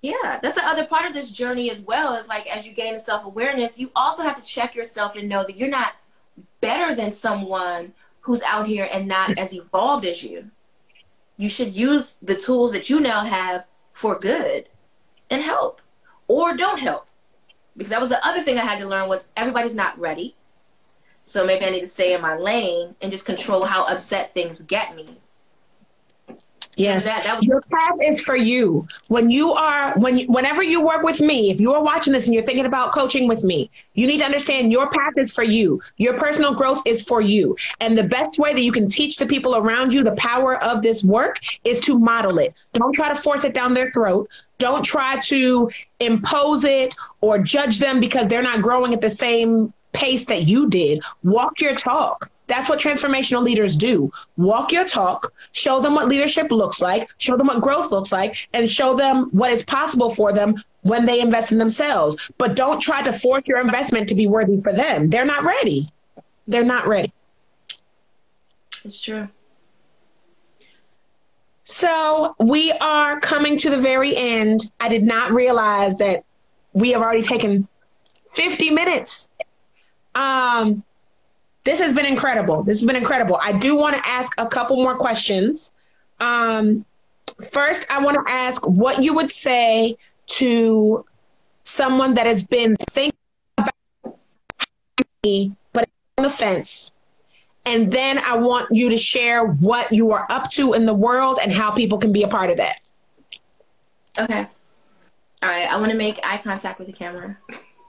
[0.02, 2.14] Yeah, that's the other part of this journey as well.
[2.14, 5.44] Is like as you gain self awareness, you also have to check yourself and know
[5.44, 5.92] that you're not
[6.60, 10.50] better than someone who's out here and not as evolved as you
[11.38, 13.64] you should use the tools that you now have
[13.99, 14.68] for good
[15.28, 15.82] and help
[16.28, 17.09] or don't help.
[17.76, 20.36] Because that was the other thing i had to learn was everybody's not ready.
[21.24, 24.62] So maybe i need to stay in my lane and just control how upset things
[24.62, 25.18] get me
[26.79, 28.87] Yes, that, that was- your path is for you.
[29.09, 32.35] When you are, when whenever you work with me, if you are watching this and
[32.35, 35.81] you're thinking about coaching with me, you need to understand your path is for you.
[35.97, 39.26] Your personal growth is for you, and the best way that you can teach the
[39.26, 42.55] people around you the power of this work is to model it.
[42.74, 44.29] Don't try to force it down their throat.
[44.59, 49.72] Don't try to impose it or judge them because they're not growing at the same
[49.93, 51.03] pace that you did.
[51.24, 54.11] Walk your talk that's what transformational leaders do.
[54.36, 58.49] Walk your talk, show them what leadership looks like, show them what growth looks like,
[58.53, 62.30] and show them what is possible for them when they invest in themselves.
[62.38, 65.11] But don't try to force your investment to be worthy for them.
[65.11, 65.86] They're not ready.
[66.49, 67.12] They're not ready.
[68.84, 69.28] It's true.
[71.64, 74.72] So we are coming to the very end.
[74.80, 76.24] I did not realize that
[76.72, 77.68] we have already taken
[78.32, 79.28] 50 minutes.
[80.14, 80.82] Um,
[81.68, 82.62] this has been incredible.
[82.62, 83.38] This has been incredible.
[83.42, 85.70] I do want to ask a couple more questions.
[86.18, 86.86] Um,
[87.52, 89.98] first, I want to ask what you would say
[90.38, 91.04] to
[91.64, 93.18] someone that has been thinking
[93.58, 93.74] about
[95.22, 96.90] me, but on the fence.
[97.66, 101.38] And then I want you to share what you are up to in the world
[101.42, 102.80] and how people can be a part of that.
[104.18, 104.46] Okay.
[105.42, 105.68] All right.
[105.68, 107.36] I want to make eye contact with the camera.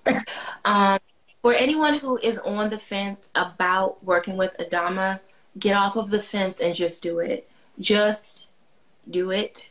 [0.66, 1.00] um,
[1.42, 5.20] for anyone who is on the fence about working with Adama,
[5.58, 7.50] get off of the fence and just do it.
[7.80, 8.50] Just
[9.10, 9.70] do it.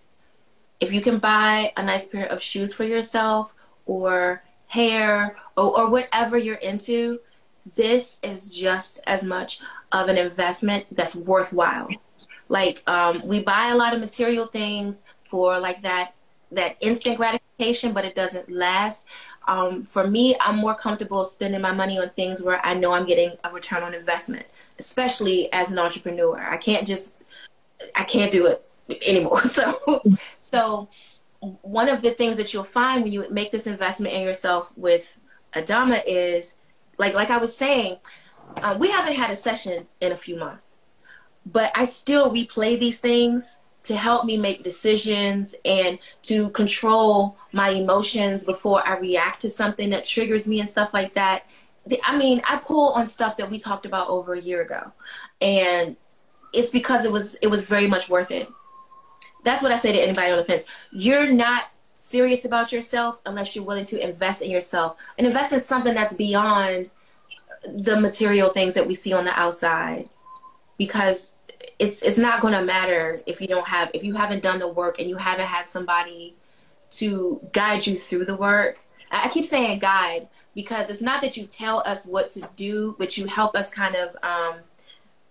[0.80, 3.52] If you can buy a nice pair of shoes for yourself
[3.86, 7.20] or hair or, or whatever you're into,
[7.74, 9.60] this is just as much
[9.92, 11.88] of an investment that's worthwhile.
[12.48, 16.14] Like um, we buy a lot of material things for like that
[16.50, 19.04] that instant gratification, but it doesn't last
[19.48, 23.06] um, for me, I'm more comfortable spending my money on things where I know I'm
[23.06, 24.46] getting a return on investment,
[24.78, 26.38] especially as an entrepreneur.
[26.38, 27.14] I can't just,
[27.96, 28.64] I can't do it
[29.06, 29.40] anymore.
[29.48, 30.02] So,
[30.38, 30.88] so
[31.62, 35.18] one of the things that you'll find when you make this investment in yourself with
[35.54, 36.58] Adama is,
[36.98, 37.96] like, like I was saying,
[38.58, 40.76] uh, we haven't had a session in a few months,
[41.46, 47.70] but I still replay these things to help me make decisions and to control my
[47.70, 51.46] emotions before I react to something that triggers me and stuff like that.
[52.04, 54.92] I mean, I pull on stuff that we talked about over a year ago,
[55.40, 55.96] and
[56.52, 58.46] it's because it was it was very much worth it.
[59.42, 60.66] That's what I say to anybody on the fence.
[60.92, 65.60] You're not serious about yourself unless you're willing to invest in yourself and invest in
[65.60, 66.90] something that's beyond
[67.66, 70.10] the material things that we see on the outside
[70.76, 71.37] because
[71.78, 74.68] it's it's not going to matter if you don't have if you haven't done the
[74.68, 76.34] work and you haven't had somebody
[76.90, 78.78] to guide you through the work.
[79.10, 83.16] I keep saying guide because it's not that you tell us what to do, but
[83.16, 84.60] you help us kind of um,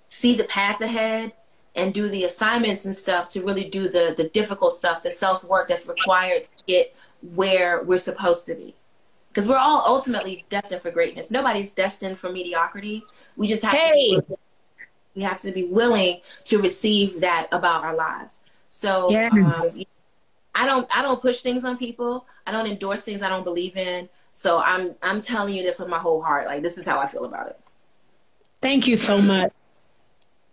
[0.07, 1.33] see the path ahead
[1.75, 5.43] and do the assignments and stuff to really do the the difficult stuff, the self
[5.43, 8.73] work that's required to get where we're supposed to be.
[9.29, 11.29] Because we're all ultimately destined for greatness.
[11.29, 13.03] Nobody's destined for mediocrity.
[13.35, 14.15] We just have hey.
[14.15, 14.37] to
[15.17, 18.41] we have to be willing to receive that about our lives.
[18.67, 19.33] So yes.
[19.33, 19.83] um,
[20.53, 22.27] I don't I don't push things on people.
[22.45, 24.07] I don't endorse things I don't believe in.
[24.31, 26.45] So I'm I'm telling you this with my whole heart.
[26.45, 27.59] Like this is how I feel about it.
[28.61, 29.51] Thank you so much.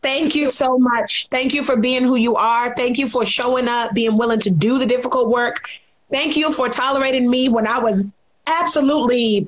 [0.00, 1.28] Thank you so much.
[1.28, 2.74] Thank you for being who you are.
[2.74, 5.68] Thank you for showing up, being willing to do the difficult work.
[6.10, 8.04] Thank you for tolerating me when I was
[8.46, 9.46] absolutely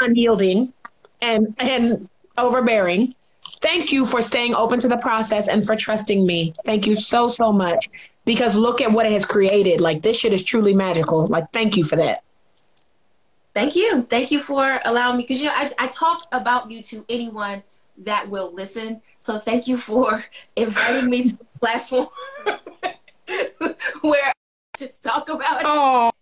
[0.00, 0.72] unyielding
[1.20, 3.14] and and overbearing.
[3.60, 6.52] Thank you for staying open to the process and for trusting me.
[6.64, 7.88] Thank you so so much
[8.24, 9.80] because look at what it has created.
[9.80, 11.26] Like this shit is truly magical.
[11.26, 12.22] Like thank you for that.
[13.54, 14.02] Thank you.
[14.02, 17.62] Thank you for allowing me because you know I, I talk about you to anyone
[17.98, 19.00] that will listen.
[19.18, 20.24] So thank you for
[20.56, 22.08] inviting me to the platform
[24.02, 24.32] where I
[24.76, 25.66] should talk about it.
[25.66, 26.12] Oh.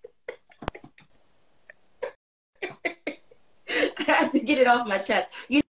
[3.98, 5.32] I have to get it off my chest.
[5.48, 5.63] You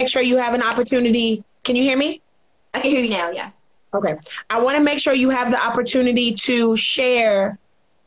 [0.00, 1.44] make sure you have an opportunity.
[1.62, 2.22] Can you hear me?
[2.72, 3.50] I can hear you now, yeah.
[3.92, 4.16] Okay.
[4.48, 7.58] I want to make sure you have the opportunity to share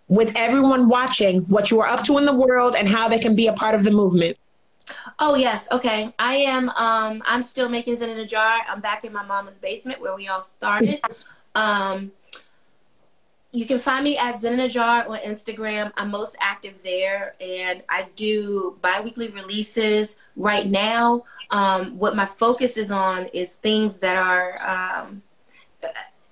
[0.07, 3.35] with everyone watching what you are up to in the world and how they can
[3.35, 4.37] be a part of the movement.
[5.19, 6.13] Oh yes, okay.
[6.19, 8.59] I am um I'm still making Zen in a jar.
[8.67, 10.99] I'm back in my mama's basement where we all started.
[11.55, 12.11] Um
[13.53, 15.91] you can find me at Zen in a Jar on Instagram.
[15.95, 20.19] I'm most active there, and I do biweekly releases.
[20.35, 25.21] Right now, um, what my focus is on is things that are um,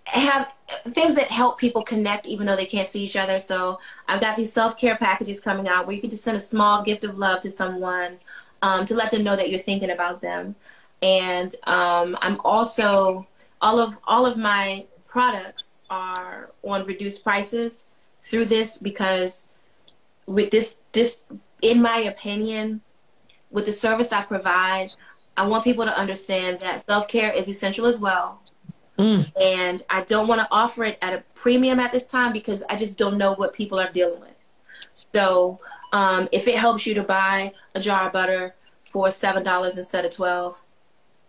[0.06, 0.52] have
[0.90, 3.40] things that help people connect, even though they can't see each other.
[3.40, 6.42] So I've got these self care packages coming out where you can just send a
[6.42, 8.18] small gift of love to someone
[8.64, 10.56] um, to let them know that you're thinking about them.
[11.04, 13.28] And um, I'm also
[13.62, 17.90] all of all of my products are on reduced prices
[18.22, 19.50] through this because
[20.26, 21.24] with this this
[21.62, 22.82] in my opinion
[23.52, 24.90] with the service I provide
[25.36, 28.42] I want people to understand that self-care is essential as well.
[28.98, 29.32] Mm.
[29.42, 32.76] and I don't want to offer it at a premium at this time because I
[32.76, 34.36] just don't know what people are dealing with.
[34.94, 35.60] So
[35.92, 38.54] um, if it helps you to buy a jar of butter
[38.84, 40.56] for seven dollars instead of twelve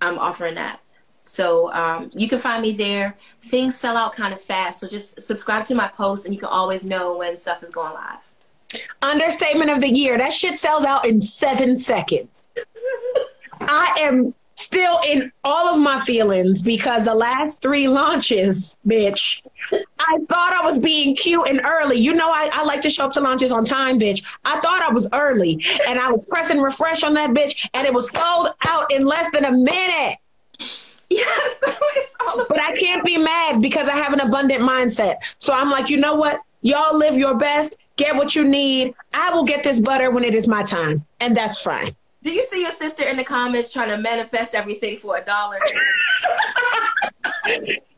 [0.03, 0.82] I'm offering that
[1.23, 3.17] so um, you can find me there.
[3.41, 6.49] Things sell out kind of fast, so just subscribe to my posts, and you can
[6.49, 8.83] always know when stuff is going live.
[9.03, 12.49] Understatement of the year: that shit sells out in seven seconds.
[13.61, 19.43] I am still in all of my feelings because the last three launches, bitch,
[19.99, 21.99] I thought I was being cute and early.
[21.99, 24.25] You know, I, I like to show up to launches on time, bitch.
[24.45, 27.95] I thought I was early and I was pressing refresh on that bitch and it
[27.95, 30.19] was sold out in less than a minute.
[31.13, 31.59] Yes,
[32.49, 35.17] but I can't be mad because I have an abundant mindset.
[35.39, 36.41] So I'm like, you know what?
[36.63, 38.95] Y'all live your best, get what you need.
[39.13, 41.95] I will get this butter when it is my time, and that's fine.
[42.23, 45.59] Do you see your sister in the comments trying to manifest everything for a dollar?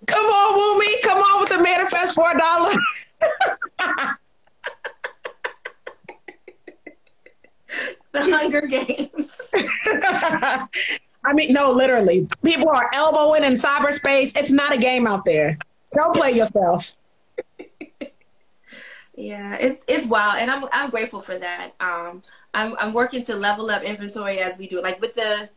[0.06, 1.02] Come on, Woomy.
[1.02, 2.72] Come on with the manifest for a dollar.
[8.12, 9.38] the Hunger Games.
[11.24, 12.28] I mean, no, literally.
[12.42, 14.36] People are elbowing in cyberspace.
[14.36, 15.58] It's not a game out there.
[15.94, 16.96] Don't play yourself.
[19.16, 21.72] yeah, it's it's wild, and I'm I'm grateful for that.
[21.80, 22.22] Um,
[22.52, 24.82] I'm I'm working to level up inventory as we do.
[24.82, 25.48] Like with the,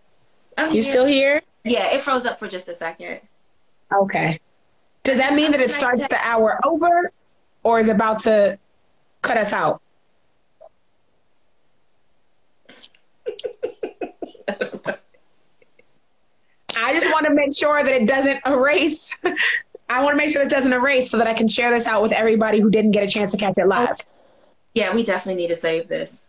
[0.57, 0.83] I'm you here.
[0.83, 1.41] still here?
[1.63, 3.19] Yeah, it froze up for just a second.
[3.93, 4.39] Okay.
[5.03, 7.11] Does that mean that it starts the hour over,
[7.63, 8.57] or is about to
[9.21, 9.81] cut us out?
[16.77, 19.15] I just want to make sure that it doesn't erase.
[19.89, 22.01] I want to make sure it doesn't erase so that I can share this out
[22.01, 23.89] with everybody who didn't get a chance to catch it live.
[23.91, 24.05] Oh,
[24.73, 26.23] yeah, we definitely need to save this.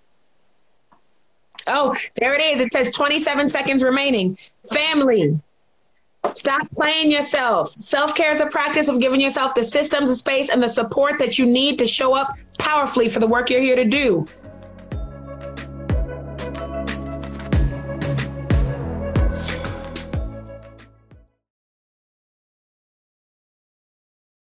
[1.67, 2.61] Oh, there it is.
[2.61, 4.39] It says 27 seconds remaining.
[4.73, 5.39] Family,
[6.33, 7.71] stop playing yourself.
[7.81, 11.19] Self care is a practice of giving yourself the systems, the space, and the support
[11.19, 14.25] that you need to show up powerfully for the work you're here to do.